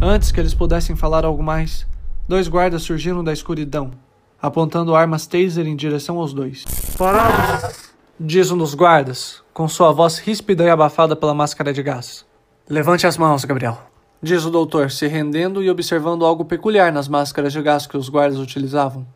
Antes 0.00 0.32
que 0.32 0.40
eles 0.40 0.52
pudessem 0.52 0.96
falar 0.96 1.24
algo 1.24 1.44
mais, 1.44 1.86
dois 2.26 2.48
guardas 2.48 2.82
surgiram 2.82 3.22
da 3.22 3.32
escuridão 3.32 3.92
apontando 4.42 4.96
armas 4.96 5.26
taser 5.26 5.68
em 5.68 5.76
direção 5.76 6.18
aos 6.18 6.34
dois. 6.34 6.64
Parados! 6.98 7.92
Diz 8.18 8.50
um 8.50 8.58
dos 8.58 8.74
guardas, 8.74 9.42
com 9.54 9.68
sua 9.68 9.92
voz 9.92 10.18
ríspida 10.18 10.64
e 10.64 10.70
abafada 10.70 11.14
pela 11.14 11.32
máscara 11.32 11.72
de 11.72 11.82
gás. 11.82 12.26
Levante 12.68 13.06
as 13.06 13.16
mãos, 13.16 13.44
Gabriel. 13.44 13.78
Diz 14.20 14.44
o 14.44 14.50
doutor, 14.50 14.90
se 14.90 15.06
rendendo 15.06 15.62
e 15.62 15.70
observando 15.70 16.26
algo 16.26 16.44
peculiar 16.44 16.92
nas 16.92 17.08
máscaras 17.08 17.52
de 17.52 17.62
gás 17.62 17.86
que 17.86 17.96
os 17.96 18.08
guardas 18.08 18.38
utilizavam. 18.38 19.06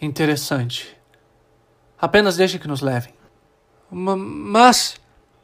Interessante. 0.00 0.96
Apenas 1.98 2.36
deixe 2.36 2.58
que 2.58 2.68
nos 2.68 2.80
levem. 2.80 3.14
M 3.90 4.16
mas. 4.16 4.96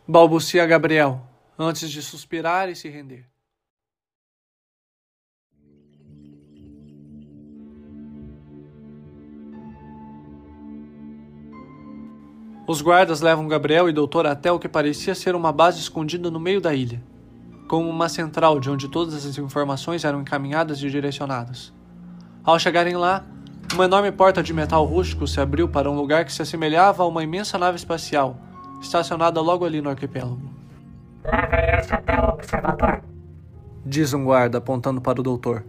balbucia 0.06 0.66
Gabriel, 0.66 1.20
antes 1.59 1.90
de 1.90 2.02
suspirar 2.02 2.68
e 2.68 2.75
se 2.75 2.88
render. 2.88 3.30
Os 12.71 12.81
guardas 12.81 13.21
levam 13.21 13.49
Gabriel 13.49 13.89
e 13.89 13.93
Doutor 13.93 14.29
até 14.29 14.53
o 14.53 14.57
que 14.57 14.69
parecia 14.69 15.12
ser 15.12 15.35
uma 15.35 15.50
base 15.50 15.81
escondida 15.81 16.31
no 16.31 16.39
meio 16.39 16.61
da 16.61 16.73
ilha, 16.73 17.03
como 17.67 17.91
uma 17.91 18.09
central 18.09 18.61
de 18.61 18.71
onde 18.71 18.87
todas 18.87 19.27
as 19.27 19.37
informações 19.39 20.05
eram 20.05 20.21
encaminhadas 20.21 20.79
e 20.81 20.89
direcionadas. 20.89 21.73
Ao 22.45 22.57
chegarem 22.61 22.97
lá, 22.97 23.25
uma 23.75 23.87
enorme 23.87 24.12
porta 24.12 24.41
de 24.41 24.55
metal 24.55 24.85
rústico 24.85 25.27
se 25.27 25.41
abriu 25.41 25.69
para 25.69 25.91
um 25.91 25.97
lugar 25.97 26.25
que 26.25 26.33
se 26.33 26.43
assemelhava 26.43 27.03
a 27.03 27.07
uma 27.09 27.25
imensa 27.25 27.59
nave 27.59 27.77
espacial, 27.77 28.37
estacionada 28.81 29.41
logo 29.41 29.65
ali 29.65 29.81
no 29.81 29.91
arquipélago. 29.91 30.41
Leve 31.25 31.77
este 31.77 31.93
até 31.93 32.21
o 32.21 32.29
observador, 32.29 33.03
diz 33.85 34.15
um 34.15 34.25
guarda 34.25 34.59
apontando 34.59 35.00
para 35.00 35.19
o 35.19 35.25
doutor. 35.25 35.65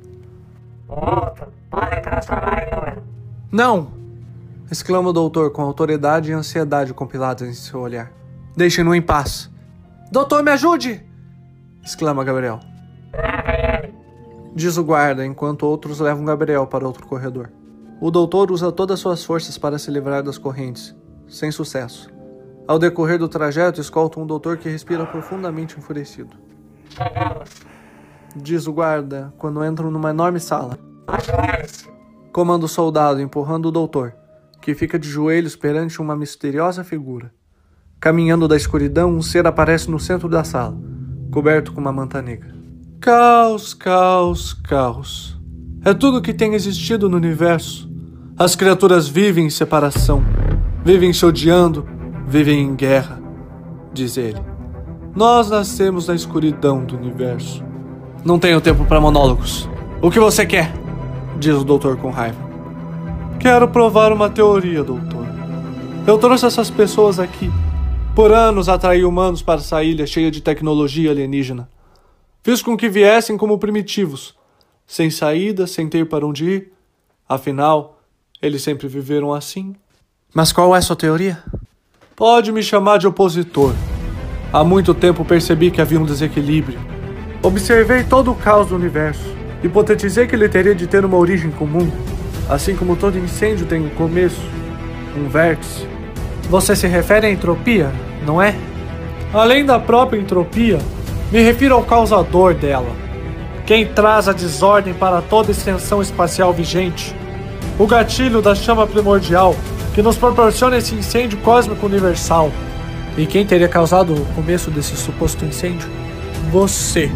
O 0.88 0.94
outro 0.94 1.52
pode 1.68 2.00
transformar 2.00 2.62
em 2.62 2.76
número. 2.76 3.04
Não! 3.52 4.01
Exclama 4.72 5.10
o 5.10 5.14
doutor 5.14 5.52
com 5.52 5.62
autoridade 5.62 6.32
e 6.32 6.34
ansiedade 6.34 6.94
compiladas 6.94 7.48
em 7.48 7.54
seu 7.54 7.82
olhar. 7.82 8.12
Deixe-no 8.56 8.96
em 8.96 9.02
paz. 9.02 9.52
Doutor, 10.10 10.42
me 10.44 10.52
ajude! 10.52 11.06
exclama 11.84 12.24
Gabriel. 12.24 12.60
Diz 14.56 14.78
o 14.78 14.84
guarda 14.84 15.26
enquanto 15.26 15.64
outros 15.64 16.00
levam 16.00 16.24
Gabriel 16.24 16.66
para 16.68 16.88
outro 16.88 17.06
corredor. 17.06 17.52
O 18.00 18.10
doutor 18.10 18.50
usa 18.50 18.72
todas 18.72 19.00
suas 19.00 19.24
forças 19.24 19.58
para 19.58 19.78
se 19.78 19.92
livrar 19.92 20.24
das 20.24 20.38
correntes, 20.38 20.96
sem 21.28 21.52
sucesso. 21.52 22.10
Ao 22.68 22.80
decorrer 22.80 23.20
do 23.20 23.28
trajeto, 23.28 23.82
escolta 23.82 24.20
um 24.20 24.26
doutor 24.26 24.58
que 24.58 24.70
respira 24.70 25.06
profundamente 25.06 25.78
enfurecido. 25.78 26.36
Diz 28.36 28.68
o 28.68 28.74
guarda 28.74 29.34
quando 29.38 29.64
entram 29.66 29.92
numa 29.92 30.12
enorme 30.12 30.40
sala. 30.40 30.78
Comanda 32.32 32.66
o 32.66 32.70
soldado 32.70 33.22
empurrando 33.22 33.68
o 33.68 33.72
doutor, 33.72 34.16
que 34.62 34.76
fica 34.76 35.00
de 35.00 35.10
joelhos 35.10 35.56
perante 35.56 36.00
uma 36.00 36.16
misteriosa 36.16 36.84
figura. 36.84 37.34
Caminhando 38.00 38.48
da 38.48 38.56
escuridão, 38.56 39.12
um 39.12 39.22
ser 39.22 39.46
aparece 39.46 39.90
no 39.90 40.00
centro 40.00 40.30
da 40.30 40.44
sala, 40.44 40.78
coberto 41.32 41.74
com 41.74 41.82
uma 41.82 41.92
manta 41.92 42.22
negra. 42.22 42.54
Caos, 43.00 43.74
caos, 43.74 44.54
caos. 44.54 45.40
É 45.84 45.94
tudo 45.94 46.22
que 46.22 46.34
tem 46.34 46.54
existido 46.54 47.10
no 47.10 47.18
universo. 47.18 47.92
As 48.38 48.56
criaturas 48.56 49.08
vivem 49.08 49.48
em 49.48 49.50
separação, 49.50 50.24
vivem 50.86 51.12
se 51.12 51.26
odiando, 51.26 51.88
vivem 52.28 52.62
em 52.62 52.76
guerra, 52.76 53.20
diz 53.92 54.18
ele. 54.18 54.42
Nós 55.16 55.50
nascemos 55.50 56.08
na 56.08 56.16
escuridão 56.16 56.86
do 56.86 56.96
universo. 56.96 57.64
Não 58.24 58.40
tenho 58.40 58.62
tempo 58.62 58.86
para 58.86 59.02
monólogos. 59.02 59.68
O 60.02 60.10
que 60.10 60.20
você 60.20 60.46
quer? 60.46 60.72
diz 61.40 61.56
o 61.56 61.64
doutor 61.64 61.98
com 61.98 62.12
raiva. 62.12 62.51
Quero 63.42 63.68
provar 63.68 64.14
uma 64.14 64.30
teoria, 64.30 64.84
doutor. 64.84 65.26
Eu 66.06 66.16
trouxe 66.20 66.46
essas 66.46 66.70
pessoas 66.70 67.20
aqui. 67.20 67.50
Por 68.16 68.32
anos 68.32 68.70
atraí 68.70 69.04
humanos 69.04 69.42
para 69.42 69.60
essa 69.60 69.84
ilha 69.84 70.06
cheia 70.06 70.30
de 70.30 70.42
tecnologia 70.42 71.10
alienígena. 71.10 71.68
Fiz 72.44 72.62
com 72.62 72.78
que 72.78 72.88
viessem 72.88 73.38
como 73.38 73.58
primitivos, 73.58 74.36
sem 74.86 75.10
saída, 75.10 75.66
sem 75.66 75.90
ter 75.90 76.08
para 76.08 76.24
onde 76.24 76.46
ir. 76.46 76.74
Afinal, 77.28 78.00
eles 78.40 78.62
sempre 78.62 78.88
viveram 78.88 79.34
assim. 79.34 79.76
Mas 80.32 80.52
qual 80.52 80.76
é 80.76 80.80
sua 80.80 80.96
teoria? 80.96 81.44
Pode 82.16 82.52
me 82.52 82.62
chamar 82.62 83.00
de 83.00 83.08
opositor. 83.08 83.74
Há 84.54 84.64
muito 84.64 84.94
tempo 84.94 85.26
percebi 85.26 85.72
que 85.72 85.82
havia 85.82 86.00
um 86.00 86.06
desequilíbrio. 86.06 86.80
Observei 87.42 88.04
todo 88.04 88.30
o 88.30 88.36
caos 88.36 88.68
do 88.68 88.76
universo. 88.76 89.26
Hipotetizei 89.64 90.28
que 90.28 90.36
ele 90.36 90.48
teria 90.48 90.76
de 90.76 90.86
ter 90.86 91.04
uma 91.04 91.18
origem 91.18 91.50
comum. 91.50 91.90
Assim 92.52 92.76
como 92.76 92.98
todo 92.98 93.18
incêndio 93.18 93.66
tem 93.66 93.82
um 93.82 93.90
começo, 93.92 94.42
um 95.16 95.30
vértice. 95.30 95.88
Você 96.50 96.76
se 96.76 96.86
refere 96.86 97.28
à 97.28 97.32
entropia, 97.32 97.90
não 98.26 98.42
é? 98.42 98.54
Além 99.34 99.66
da 99.66 99.80
própria 99.80 100.20
entropia, 100.20 100.78
me 101.32 101.42
refiro 101.42 101.76
ao 101.76 101.84
causador 101.84 102.54
dela. 102.54 102.92
Quem 103.66 103.86
traz 103.86 104.28
a 104.28 104.34
desordem 104.34 104.94
para 104.94 105.22
toda 105.22 105.50
extensão 105.50 106.02
espacial 106.02 106.52
vigente. 106.52 107.16
O 107.80 107.88
gatilho 107.88 108.42
da 108.42 108.54
chama 108.54 108.86
primordial 108.86 109.56
que 109.94 110.02
nos 110.02 110.18
proporciona 110.18 110.76
esse 110.76 110.94
incêndio 110.94 111.38
cósmico 111.38 111.86
universal. 111.86 112.52
E 113.18 113.26
quem 113.26 113.46
teria 113.46 113.70
causado 113.70 114.14
o 114.14 114.26
começo 114.36 114.70
desse 114.70 114.98
suposto 114.98 115.46
incêndio? 115.46 115.88
Você. 116.52 117.10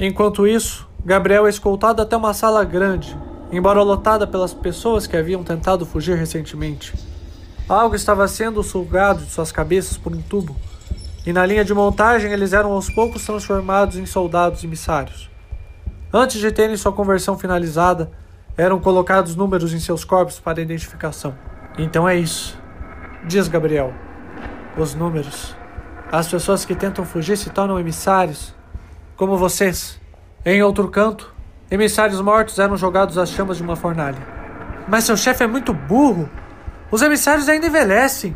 Enquanto 0.00 0.46
isso, 0.46 0.88
Gabriel 1.04 1.46
é 1.46 1.50
escoltado 1.50 2.00
até 2.00 2.16
uma 2.16 2.32
sala 2.32 2.64
grande, 2.64 3.14
embora 3.52 3.82
lotada 3.82 4.26
pelas 4.26 4.54
pessoas 4.54 5.06
que 5.06 5.14
haviam 5.14 5.44
tentado 5.44 5.84
fugir 5.84 6.16
recentemente. 6.16 6.94
Algo 7.68 7.94
estava 7.94 8.26
sendo 8.26 8.62
sugado 8.62 9.22
de 9.22 9.30
suas 9.30 9.52
cabeças 9.52 9.98
por 9.98 10.14
um 10.14 10.22
tubo, 10.22 10.56
e 11.26 11.34
na 11.34 11.44
linha 11.44 11.62
de 11.62 11.74
montagem 11.74 12.32
eles 12.32 12.54
eram 12.54 12.72
aos 12.72 12.88
poucos 12.88 13.26
transformados 13.26 13.98
em 13.98 14.06
soldados 14.06 14.64
emissários. 14.64 15.28
Antes 16.10 16.40
de 16.40 16.50
terem 16.50 16.78
sua 16.78 16.92
conversão 16.92 17.38
finalizada, 17.38 18.10
Eram 18.60 18.78
colocados 18.78 19.34
números 19.34 19.72
em 19.72 19.80
seus 19.80 20.04
corpos 20.04 20.38
para 20.38 20.60
identificação. 20.60 21.34
Então 21.78 22.06
é 22.06 22.16
isso, 22.16 22.58
diz 23.26 23.48
Gabriel. 23.48 23.94
Os 24.76 24.94
números. 24.94 25.56
As 26.12 26.28
pessoas 26.28 26.64
que 26.64 26.74
tentam 26.74 27.04
fugir 27.06 27.38
se 27.38 27.48
tornam 27.48 27.80
emissários, 27.80 28.54
como 29.20 29.36
vocês. 29.36 30.00
Em 30.46 30.62
outro 30.62 30.88
canto, 30.88 31.34
emissários 31.70 32.22
mortos 32.22 32.58
eram 32.58 32.74
jogados 32.74 33.18
às 33.18 33.28
chamas 33.28 33.58
de 33.58 33.62
uma 33.62 33.76
fornalha. 33.76 34.16
Mas 34.88 35.04
seu 35.04 35.14
chefe 35.14 35.44
é 35.44 35.46
muito 35.46 35.74
burro. 35.74 36.26
Os 36.90 37.02
emissários 37.02 37.46
ainda 37.46 37.66
envelhecem, 37.66 38.34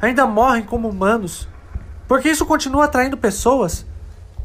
ainda 0.00 0.26
morrem 0.26 0.62
como 0.62 0.88
humanos. 0.88 1.48
Porque 2.06 2.28
isso 2.30 2.46
continua 2.46 2.84
atraindo 2.84 3.16
pessoas, 3.16 3.84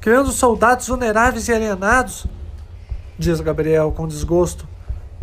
criando 0.01 0.31
soldados 0.31 0.87
vulneráveis 0.87 1.47
e 1.49 1.53
alienados, 1.53 2.25
diz 3.15 3.39
Gabriel 3.39 3.91
com 3.91 4.07
desgosto 4.07 4.67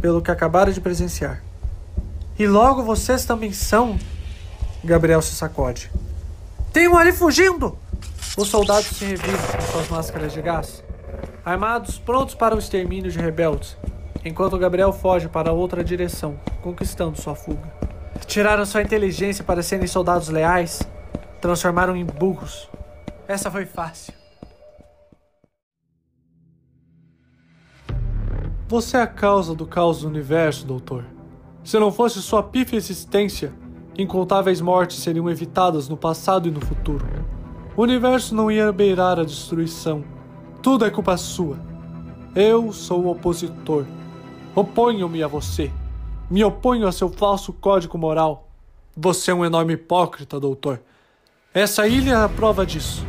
pelo 0.00 0.23
que 0.23 0.31
acabaram 0.31 0.71
de 0.71 0.81
presenciar. 0.81 1.42
E 2.38 2.47
logo 2.47 2.85
vocês 2.85 3.25
também 3.25 3.52
são. 3.52 3.99
Gabriel 4.85 5.23
se 5.23 5.35
sacode. 5.35 5.90
Tem 6.73 6.87
um 6.87 6.97
ali 6.97 7.11
fugindo! 7.11 7.76
Os 8.35 8.49
soldados 8.49 8.87
se 8.87 9.05
revistam 9.05 9.61
com 9.61 9.73
suas 9.73 9.89
máscaras 9.91 10.33
de 10.33 10.41
gás, 10.41 10.83
armados, 11.45 11.99
prontos 11.99 12.35
para 12.35 12.57
o 12.57 12.59
extermínio 12.59 13.11
de 13.11 13.19
rebeldes, 13.19 13.77
enquanto 14.25 14.59
Gabriel 14.59 14.91
foge 14.91 15.29
para 15.29 15.53
outra 15.53 15.85
direção, 15.85 16.41
conquistando 16.62 17.21
sua 17.21 17.35
fuga. 17.35 17.71
Tiraram 18.27 18.65
sua 18.65 18.81
inteligência 18.81 19.45
para 19.45 19.62
serem 19.62 19.87
soldados 19.87 20.31
leais, 20.31 20.81
transformaram 21.43 21.95
em 21.95 22.07
burros. 22.07 22.71
Essa 23.29 23.51
foi 23.51 23.67
fácil. 23.67 24.15
Você 28.67 28.97
é 28.97 29.03
a 29.03 29.07
causa 29.07 29.55
do 29.55 29.67
caos 29.67 30.01
do 30.01 30.09
universo, 30.09 30.67
doutor. 30.67 31.05
Se 31.62 31.79
não 31.79 31.93
fosse 31.93 32.23
sua 32.23 32.43
pífia 32.43 32.79
existência, 32.79 33.53
incontáveis 33.99 34.62
mortes 34.62 35.03
seriam 35.03 35.29
evitadas 35.29 35.87
no 35.87 35.99
passado 35.99 36.49
e 36.49 36.51
no 36.51 36.65
futuro. 36.65 37.22
O 37.75 37.83
universo 37.83 38.35
não 38.35 38.50
ia 38.50 38.71
beirar 38.71 39.19
a 39.19 39.25
destruição. 39.25 40.05
Tudo 40.62 40.85
é 40.85 40.91
culpa 40.91 41.17
sua. 41.17 41.57
Eu 42.35 42.71
sou 42.71 43.05
o 43.05 43.11
opositor. 43.11 43.87
Oponho-me 44.55 45.23
a 45.23 45.26
você. 45.26 45.71
Me 46.31 46.45
oponho 46.45 46.87
a 46.87 46.93
seu 46.93 47.09
falso 47.09 47.50
código 47.50 47.97
moral. 47.97 48.47
Você 48.95 49.31
é 49.31 49.35
um 49.35 49.43
enorme 49.43 49.73
hipócrita, 49.73 50.38
doutor. 50.38 50.83
Essa 51.55 51.88
ilha 51.88 52.12
é 52.12 52.14
a 52.17 52.29
prova 52.29 52.67
disso. 52.67 53.07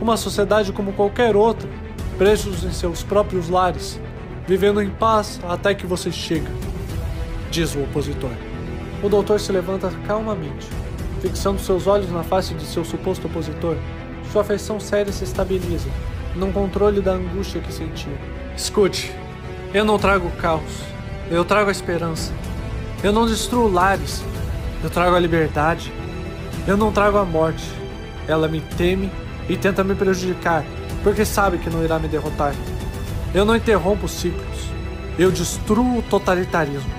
Uma 0.00 0.16
sociedade 0.16 0.72
como 0.72 0.94
qualquer 0.94 1.36
outra, 1.36 1.68
presos 2.16 2.64
em 2.64 2.72
seus 2.72 3.02
próprios 3.02 3.50
lares, 3.50 4.00
vivendo 4.46 4.80
em 4.80 4.88
paz 4.88 5.38
até 5.46 5.74
que 5.74 5.86
você 5.86 6.10
chega, 6.10 6.50
diz 7.50 7.74
o 7.74 7.82
opositor. 7.82 8.32
O 9.02 9.10
doutor 9.10 9.38
se 9.38 9.52
levanta 9.52 9.90
calmamente, 10.06 10.66
fixando 11.20 11.60
seus 11.60 11.86
olhos 11.86 12.10
na 12.10 12.22
face 12.22 12.54
de 12.54 12.64
seu 12.64 12.84
suposto 12.84 13.26
opositor. 13.26 13.76
Sua 14.32 14.42
afeição 14.42 14.78
séria 14.78 15.12
se 15.12 15.24
estabiliza, 15.24 15.88
num 16.34 16.52
controle 16.52 17.00
da 17.00 17.12
angústia 17.12 17.60
que 17.60 17.72
sentia. 17.72 18.18
Escute, 18.56 19.12
eu 19.74 19.84
não 19.84 19.98
trago 19.98 20.30
caos, 20.32 20.82
eu 21.30 21.44
trago 21.44 21.68
a 21.68 21.72
esperança. 21.72 22.32
Eu 23.02 23.12
não 23.12 23.26
destruo 23.26 23.70
lares, 23.70 24.22
eu 24.82 24.90
trago 24.90 25.14
a 25.14 25.20
liberdade. 25.20 25.92
Eu 26.66 26.76
não 26.76 26.92
trago 26.92 27.18
a 27.18 27.24
morte. 27.24 27.64
Ela 28.28 28.48
me 28.48 28.60
teme 28.60 29.10
e 29.48 29.56
tenta 29.56 29.82
me 29.82 29.94
prejudicar, 29.94 30.64
porque 31.02 31.24
sabe 31.24 31.58
que 31.58 31.70
não 31.70 31.82
irá 31.84 31.98
me 31.98 32.08
derrotar. 32.08 32.54
Eu 33.34 33.44
não 33.44 33.56
interrompo 33.56 34.08
ciclos. 34.08 34.70
Eu 35.18 35.30
destruo 35.30 35.98
o 35.98 36.02
totalitarismo. 36.02 36.90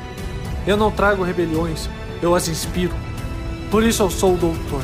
Eu 0.68 0.78
não 0.78 0.92
trago 0.92 1.24
rebeliões, 1.24 1.90
eu 2.22 2.36
as 2.36 2.48
inspiro. 2.48 2.94
Por 3.72 3.84
isso 3.84 4.04
eu 4.04 4.10
sou 4.10 4.34
o 4.34 4.38
doutor. 4.38 4.84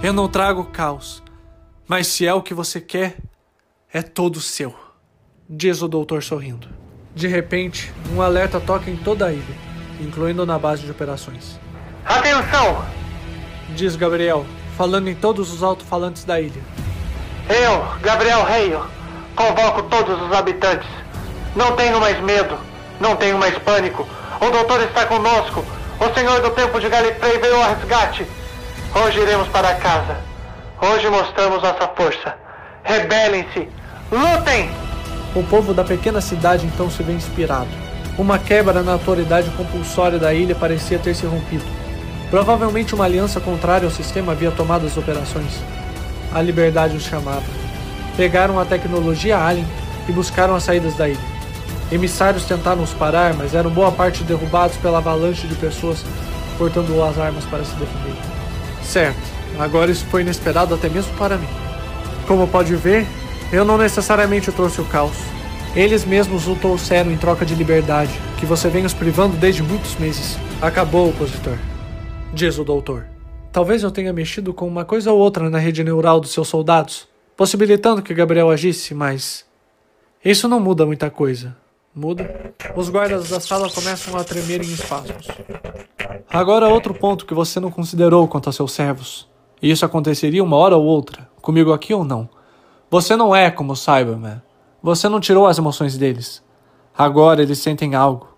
Eu 0.00 0.12
não 0.12 0.28
trago 0.28 0.66
caos. 0.66 1.20
Mas 1.88 2.06
se 2.06 2.24
é 2.24 2.32
o 2.32 2.40
que 2.40 2.54
você 2.54 2.80
quer, 2.80 3.16
é 3.92 4.00
todo 4.00 4.40
seu. 4.40 4.72
Diz 5.50 5.82
o 5.82 5.88
doutor 5.88 6.22
sorrindo. 6.22 6.68
De 7.16 7.26
repente, 7.26 7.92
um 8.14 8.22
alerta 8.22 8.60
toca 8.60 8.88
em 8.88 8.96
toda 8.96 9.26
a 9.26 9.32
ilha, 9.32 9.56
incluindo 10.00 10.46
na 10.46 10.56
base 10.56 10.84
de 10.84 10.90
operações. 10.92 11.58
Atenção! 12.04 12.84
Diz 13.74 13.96
Gabriel, 13.96 14.46
falando 14.76 15.08
em 15.08 15.16
todos 15.16 15.52
os 15.52 15.64
alto-falantes 15.64 16.22
da 16.22 16.40
ilha. 16.40 16.62
Eu, 17.48 18.00
Gabriel 18.02 18.44
Reio, 18.44 18.86
convoco 19.34 19.82
todos 19.90 20.22
os 20.22 20.32
habitantes. 20.32 20.88
Não 21.56 21.74
tenho 21.74 21.98
mais 21.98 22.22
medo, 22.22 22.56
não 23.00 23.16
tenho 23.16 23.36
mais 23.36 23.58
pânico. 23.58 24.06
O 24.40 24.48
doutor 24.48 24.80
está 24.82 25.06
conosco. 25.06 25.81
O 26.02 26.12
senhor 26.18 26.40
do 26.40 26.50
tempo 26.50 26.80
de 26.80 26.88
Gallifrey 26.88 27.38
veio 27.38 27.54
ao 27.54 27.76
resgate. 27.76 28.26
Hoje 28.92 29.20
iremos 29.20 29.46
para 29.46 29.72
casa. 29.76 30.16
Hoje 30.80 31.08
mostramos 31.08 31.62
nossa 31.62 31.86
força. 31.94 32.34
Rebelem-se! 32.82 33.68
Lutem! 34.10 34.68
O 35.32 35.44
povo 35.44 35.72
da 35.72 35.84
pequena 35.84 36.20
cidade 36.20 36.66
então 36.66 36.90
se 36.90 37.04
vê 37.04 37.12
inspirado. 37.12 37.68
Uma 38.18 38.36
quebra 38.36 38.82
na 38.82 38.94
autoridade 38.94 39.48
compulsória 39.50 40.18
da 40.18 40.34
ilha 40.34 40.56
parecia 40.56 40.98
ter 40.98 41.14
se 41.14 41.24
rompido. 41.24 41.64
Provavelmente 42.30 42.96
uma 42.96 43.04
aliança 43.04 43.40
contrária 43.40 43.86
ao 43.86 43.92
sistema 43.92 44.32
havia 44.32 44.50
tomado 44.50 44.84
as 44.84 44.96
operações. 44.96 45.62
A 46.34 46.42
liberdade 46.42 46.96
os 46.96 47.04
chamava. 47.04 47.44
Pegaram 48.16 48.58
a 48.58 48.64
tecnologia 48.64 49.38
Alien 49.38 49.68
e 50.08 50.12
buscaram 50.12 50.56
as 50.56 50.64
saídas 50.64 50.96
da 50.96 51.08
ilha. 51.08 51.31
Emissários 51.92 52.46
tentaram 52.46 52.82
os 52.82 52.94
parar, 52.94 53.34
mas 53.34 53.54
eram 53.54 53.68
boa 53.68 53.92
parte 53.92 54.24
derrubados 54.24 54.78
pela 54.78 54.96
avalanche 54.96 55.46
de 55.46 55.54
pessoas 55.54 56.02
portando 56.56 57.02
as 57.02 57.18
armas 57.18 57.44
para 57.44 57.62
se 57.64 57.74
defender. 57.76 58.16
Certo, 58.82 59.20
agora 59.58 59.90
isso 59.90 60.06
foi 60.06 60.22
inesperado 60.22 60.74
até 60.74 60.88
mesmo 60.88 61.14
para 61.18 61.36
mim. 61.36 61.46
Como 62.26 62.48
pode 62.48 62.74
ver, 62.76 63.06
eu 63.52 63.62
não 63.62 63.76
necessariamente 63.76 64.50
trouxe 64.50 64.80
o 64.80 64.86
caos. 64.86 65.16
Eles 65.76 66.04
mesmos 66.06 66.48
o 66.48 66.56
trouxeram 66.56 67.10
em 67.10 67.16
troca 67.18 67.44
de 67.44 67.54
liberdade, 67.54 68.12
que 68.40 68.46
você 68.46 68.70
vem 68.70 68.86
os 68.86 68.94
privando 68.94 69.36
desde 69.36 69.62
muitos 69.62 69.94
meses. 69.96 70.38
Acabou, 70.62 71.10
opositor. 71.10 71.58
Diz 72.32 72.56
o 72.56 72.64
doutor. 72.64 73.04
Talvez 73.52 73.82
eu 73.82 73.90
tenha 73.90 74.14
mexido 74.14 74.54
com 74.54 74.66
uma 74.66 74.86
coisa 74.86 75.12
ou 75.12 75.18
outra 75.18 75.50
na 75.50 75.58
rede 75.58 75.84
neural 75.84 76.20
dos 76.20 76.32
seus 76.32 76.48
soldados, 76.48 77.06
possibilitando 77.36 78.00
que 78.00 78.14
Gabriel 78.14 78.50
agisse, 78.50 78.94
mas. 78.94 79.44
Isso 80.24 80.48
não 80.48 80.58
muda 80.58 80.86
muita 80.86 81.10
coisa. 81.10 81.54
Muda. 81.94 82.54
Os 82.74 82.88
guardas 82.88 83.28
da 83.28 83.38
sala 83.38 83.68
começam 83.68 84.16
a 84.16 84.24
tremer 84.24 84.62
em 84.62 84.72
espasmos. 84.72 85.28
Agora, 86.30 86.68
outro 86.68 86.94
ponto 86.94 87.26
que 87.26 87.34
você 87.34 87.60
não 87.60 87.70
considerou 87.70 88.26
quanto 88.26 88.48
a 88.48 88.52
seus 88.52 88.72
servos. 88.72 89.28
E 89.60 89.70
isso 89.70 89.84
aconteceria 89.84 90.42
uma 90.42 90.56
hora 90.56 90.74
ou 90.74 90.84
outra, 90.84 91.28
comigo 91.42 91.70
aqui 91.70 91.92
ou 91.92 92.02
não. 92.02 92.28
Você 92.90 93.14
não 93.14 93.36
é 93.36 93.50
como 93.50 93.74
o 93.74 93.76
Cyberman. 93.76 94.40
Você 94.82 95.06
não 95.06 95.20
tirou 95.20 95.46
as 95.46 95.58
emoções 95.58 95.98
deles. 95.98 96.42
Agora 96.96 97.42
eles 97.42 97.58
sentem 97.58 97.94
algo. 97.94 98.28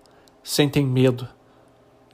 Sentem 0.42 0.84
medo. 0.84 1.28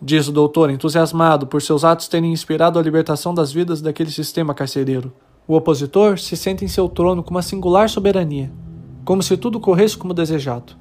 Diz 0.01 0.29
o 0.29 0.33
doutor, 0.33 0.71
entusiasmado 0.71 1.47
por 1.47 1.63
seus 1.63 1.85
atos 1.85 2.07
terem 2.07 2.33
inspirado 2.33 2.79
a 2.79 2.83
libertação 2.83 3.33
das 3.33 3.51
vidas 3.51 3.81
daquele 3.81 4.11
sistema 4.11 4.53
carcereiro. 4.53 5.11
O 5.49 5.57
opositor 5.57 6.19
se 6.19 6.37
sente 6.37 6.65
em 6.65 6.69
seu 6.69 6.89
trono 6.89 7.23
com 7.23 7.31
uma 7.31 7.43
singular 7.43 7.89
soberania, 7.89 8.53
como 9.05 9.23
se 9.23 9.37
tudo 9.37 9.59
corresse 9.59 9.97
como 9.97 10.15
desejado. 10.15 10.80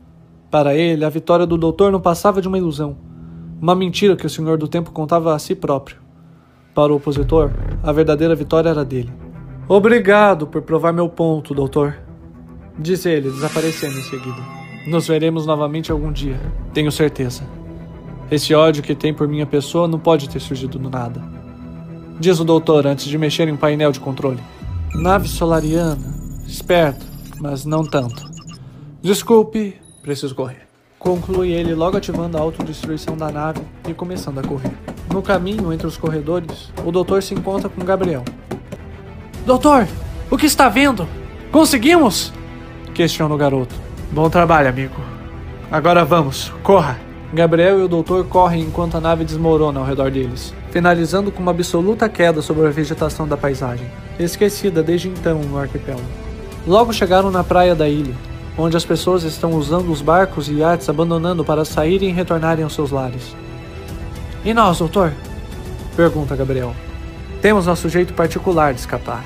Para 0.51 0.75
ele, 0.75 1.05
a 1.05 1.09
vitória 1.09 1.45
do 1.45 1.57
doutor 1.57 1.91
não 1.91 2.01
passava 2.01 2.41
de 2.41 2.47
uma 2.47 2.57
ilusão, 2.57 2.97
uma 3.61 3.75
mentira 3.75 4.15
que 4.15 4.25
o 4.25 4.29
senhor 4.29 4.57
do 4.57 4.67
tempo 4.67 4.91
contava 4.91 5.35
a 5.35 5.39
si 5.39 5.53
próprio. 5.53 5.97
Para 6.73 6.91
o 6.91 6.95
opositor, 6.95 7.51
a 7.83 7.91
verdadeira 7.91 8.33
vitória 8.35 8.69
era 8.69 8.83
dele. 8.83 9.11
Obrigado 9.67 10.47
por 10.47 10.61
provar 10.63 10.91
meu 10.91 11.07
ponto, 11.07 11.53
doutor. 11.53 11.99
Diz 12.77 13.05
ele, 13.05 13.29
desaparecendo 13.29 13.97
em 13.97 14.03
seguida. 14.03 14.41
Nos 14.87 15.07
veremos 15.07 15.45
novamente 15.45 15.91
algum 15.91 16.11
dia, 16.11 16.39
tenho 16.73 16.91
certeza. 16.91 17.43
Esse 18.31 18.55
ódio 18.55 18.81
que 18.81 18.95
tem 18.95 19.13
por 19.13 19.27
minha 19.27 19.45
pessoa 19.45 19.87
não 19.87 19.99
pode 19.99 20.29
ter 20.29 20.39
surgido 20.39 20.79
do 20.79 20.89
nada. 20.89 21.21
Diz 22.19 22.39
o 22.39 22.45
doutor 22.45 22.87
antes 22.87 23.05
de 23.05 23.17
mexer 23.17 23.47
em 23.47 23.51
um 23.51 23.57
painel 23.57 23.91
de 23.91 23.99
controle. 23.99 24.39
Nave 24.95 25.27
solariana. 25.27 26.17
Esperto, 26.47 27.05
mas 27.39 27.65
não 27.65 27.83
tanto. 27.83 28.29
Desculpe, 29.01 29.75
Preciso 30.09 30.33
correr. 30.33 30.67
Conclui 30.97 31.51
ele 31.51 31.75
logo 31.75 31.95
ativando 31.95 32.35
a 32.35 32.41
autodestruição 32.41 33.15
da 33.15 33.29
nave 33.31 33.61
e 33.87 33.93
começando 33.93 34.39
a 34.39 34.41
correr. 34.41 34.71
No 35.13 35.21
caminho 35.21 35.71
entre 35.71 35.85
os 35.85 35.97
corredores, 35.97 36.73
o 36.83 36.91
doutor 36.91 37.21
se 37.21 37.35
encontra 37.35 37.69
com 37.69 37.85
Gabriel. 37.85 38.25
Doutor, 39.45 39.87
o 40.31 40.35
que 40.35 40.47
está 40.47 40.67
vendo? 40.67 41.07
Conseguimos? 41.51 42.33
Questiona 42.95 43.35
o 43.35 43.37
garoto. 43.37 43.75
Bom 44.11 44.27
trabalho, 44.31 44.69
amigo. 44.69 44.95
Agora 45.71 46.03
vamos, 46.03 46.51
corra! 46.63 46.99
Gabriel 47.31 47.79
e 47.79 47.83
o 47.83 47.87
doutor 47.87 48.25
correm 48.25 48.63
enquanto 48.63 48.97
a 48.97 48.99
nave 48.99 49.23
desmorona 49.23 49.79
ao 49.79 49.85
redor 49.85 50.09
deles, 50.09 50.55
finalizando 50.71 51.31
com 51.31 51.39
uma 51.39 51.51
absoluta 51.51 52.09
queda 52.09 52.41
sobre 52.41 52.65
a 52.65 52.71
vegetação 52.71 53.27
da 53.27 53.37
paisagem, 53.37 53.85
esquecida 54.19 54.81
desde 54.81 55.07
então 55.07 55.39
no 55.43 55.59
arquipélago. 55.59 56.01
Logo 56.65 56.91
chegaram 56.91 57.29
na 57.29 57.43
praia 57.43 57.75
da 57.75 57.87
ilha, 57.87 58.15
onde 58.59 58.75
as 58.75 58.83
pessoas 58.83 59.23
estão 59.23 59.53
usando 59.53 59.89
os 59.89 60.01
barcos 60.01 60.49
e 60.49 60.55
iates 60.55 60.89
abandonando 60.89 61.45
para 61.45 61.63
saírem 61.63 62.09
e 62.09 62.11
retornarem 62.11 62.63
aos 62.63 62.73
seus 62.73 62.91
lares. 62.91 63.33
E 64.43 64.53
nós, 64.53 64.79
doutor? 64.79 65.13
Pergunta 65.95 66.35
Gabriel. 66.35 66.75
Temos 67.41 67.65
nosso 67.65 67.87
jeito 67.87 68.13
particular 68.13 68.73
de 68.73 68.81
escapar. 68.81 69.23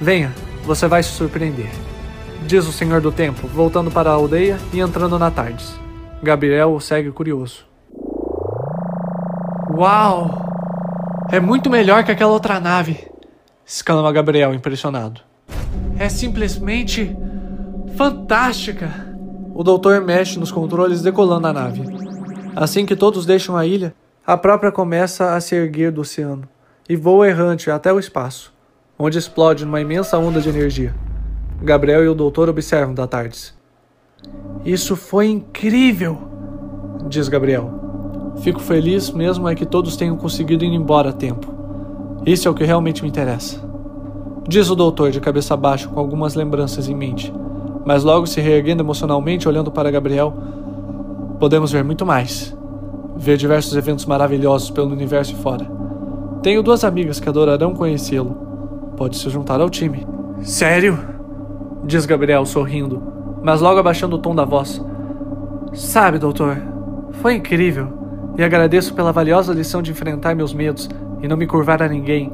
Venha, 0.00 0.34
você 0.64 0.88
vai 0.88 1.02
se 1.02 1.10
surpreender. 1.10 1.70
Diz 2.46 2.66
o 2.66 2.72
Senhor 2.72 3.02
do 3.02 3.12
Tempo, 3.12 3.46
voltando 3.46 3.90
para 3.90 4.08
a 4.08 4.14
aldeia 4.14 4.58
e 4.72 4.80
entrando 4.80 5.18
na 5.18 5.30
tardes. 5.30 5.78
Gabriel 6.22 6.72
o 6.72 6.80
segue 6.80 7.10
curioso. 7.10 7.66
Uau! 9.76 10.48
É 11.30 11.38
muito 11.38 11.68
melhor 11.68 12.02
que 12.02 12.10
aquela 12.10 12.32
outra 12.32 12.58
nave! 12.58 13.06
exclama 13.64 14.10
Gabriel, 14.10 14.54
impressionado. 14.54 15.20
É 15.98 16.08
simplesmente 16.08 17.14
fantástica! 17.96 19.08
O 19.54 19.62
doutor 19.62 20.00
mexe 20.00 20.38
nos 20.38 20.50
controles 20.50 21.02
decolando 21.02 21.46
a 21.46 21.52
nave. 21.52 21.82
Assim 22.56 22.86
que 22.86 22.96
todos 22.96 23.26
deixam 23.26 23.56
a 23.56 23.66
ilha, 23.66 23.94
a 24.26 24.36
própria 24.36 24.72
começa 24.72 25.34
a 25.34 25.40
se 25.40 25.54
erguer 25.54 25.90
do 25.92 26.00
oceano 26.00 26.48
e 26.88 26.96
voa 26.96 27.28
errante 27.28 27.70
até 27.70 27.92
o 27.92 27.98
espaço, 27.98 28.52
onde 28.98 29.18
explode 29.18 29.64
numa 29.64 29.80
imensa 29.80 30.18
onda 30.18 30.40
de 30.40 30.48
energia. 30.48 30.94
Gabriel 31.62 32.04
e 32.04 32.08
o 32.08 32.14
doutor 32.14 32.48
observam 32.48 32.94
da 32.94 33.06
tarde. 33.06 33.52
Isso 34.64 34.96
foi 34.96 35.28
incrível, 35.28 36.18
diz 37.08 37.28
Gabriel. 37.28 38.34
Fico 38.42 38.60
feliz 38.60 39.10
mesmo 39.10 39.48
é 39.48 39.54
que 39.54 39.66
todos 39.66 39.96
tenham 39.96 40.16
conseguido 40.16 40.64
ir 40.64 40.72
embora 40.72 41.10
a 41.10 41.12
tempo. 41.12 41.52
Isso 42.24 42.48
é 42.48 42.50
o 42.50 42.54
que 42.54 42.64
realmente 42.64 43.02
me 43.02 43.08
interessa. 43.08 43.60
Diz 44.48 44.70
o 44.70 44.74
doutor 44.74 45.10
de 45.10 45.20
cabeça 45.20 45.56
baixa 45.56 45.88
com 45.88 46.00
algumas 46.00 46.34
lembranças 46.34 46.88
em 46.88 46.94
mente, 46.94 47.32
mas 47.84 48.04
logo 48.04 48.26
se 48.26 48.40
reerguendo 48.40 48.82
emocionalmente 48.82 49.48
olhando 49.48 49.70
para 49.70 49.90
Gabriel, 49.90 50.34
podemos 51.38 51.72
ver 51.72 51.84
muito 51.84 52.04
mais. 52.04 52.56
Ver 53.16 53.36
diversos 53.36 53.76
eventos 53.76 54.06
maravilhosos 54.06 54.70
pelo 54.70 54.92
universo 54.92 55.32
e 55.32 55.36
fora. 55.36 55.70
Tenho 56.42 56.62
duas 56.62 56.84
amigas 56.84 57.20
que 57.20 57.28
adorarão 57.28 57.74
conhecê-lo. 57.74 58.34
Pode 58.96 59.16
se 59.16 59.28
juntar 59.28 59.60
ao 59.60 59.68
time. 59.68 60.06
Sério? 60.42 60.98
Diz 61.84 62.06
Gabriel 62.06 62.44
sorrindo, 62.46 63.02
mas 63.42 63.60
logo 63.60 63.78
abaixando 63.78 64.16
o 64.16 64.18
tom 64.18 64.34
da 64.34 64.44
voz. 64.44 64.82
Sabe, 65.72 66.18
doutor, 66.18 66.56
foi 67.12 67.34
incrível 67.34 67.88
e 68.38 68.42
agradeço 68.42 68.94
pela 68.94 69.12
valiosa 69.12 69.52
lição 69.52 69.82
de 69.82 69.90
enfrentar 69.90 70.34
meus 70.34 70.54
medos 70.54 70.88
e 71.22 71.28
não 71.28 71.36
me 71.36 71.46
curvar 71.46 71.82
a 71.82 71.88
ninguém. 71.88 72.32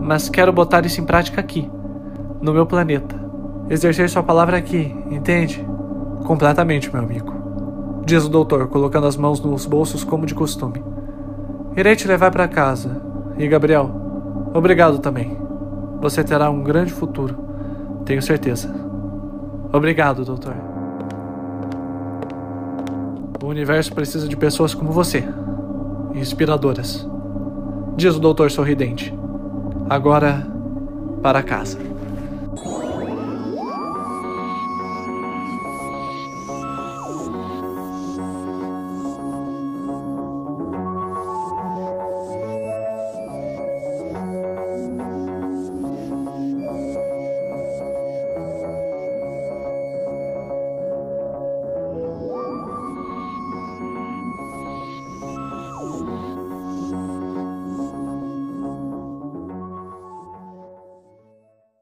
Mas 0.00 0.28
quero 0.28 0.52
botar 0.52 0.84
isso 0.84 1.00
em 1.00 1.04
prática 1.04 1.40
aqui, 1.40 1.70
no 2.40 2.52
meu 2.52 2.66
planeta. 2.66 3.21
Exercer 3.72 4.06
sua 4.10 4.22
palavra 4.22 4.58
aqui, 4.58 4.94
entende? 5.10 5.66
Completamente, 6.26 6.92
meu 6.92 7.02
amigo. 7.02 8.02
Diz 8.04 8.22
o 8.22 8.28
doutor, 8.28 8.68
colocando 8.68 9.06
as 9.06 9.16
mãos 9.16 9.40
nos 9.40 9.64
bolsos 9.64 10.04
como 10.04 10.26
de 10.26 10.34
costume. 10.34 10.84
Irei 11.74 11.96
te 11.96 12.06
levar 12.06 12.30
para 12.30 12.46
casa. 12.46 13.00
E 13.38 13.48
Gabriel, 13.48 13.90
obrigado 14.52 14.98
também. 14.98 15.38
Você 16.02 16.22
terá 16.22 16.50
um 16.50 16.62
grande 16.62 16.92
futuro. 16.92 17.34
Tenho 18.04 18.20
certeza. 18.20 18.70
Obrigado, 19.72 20.22
doutor. 20.22 20.54
O 23.42 23.46
universo 23.46 23.94
precisa 23.94 24.28
de 24.28 24.36
pessoas 24.36 24.74
como 24.74 24.92
você, 24.92 25.26
inspiradoras. 26.14 27.08
Diz 27.96 28.14
o 28.16 28.20
doutor 28.20 28.50
sorridente. 28.50 29.18
Agora, 29.88 30.46
para 31.22 31.42
casa. 31.42 31.78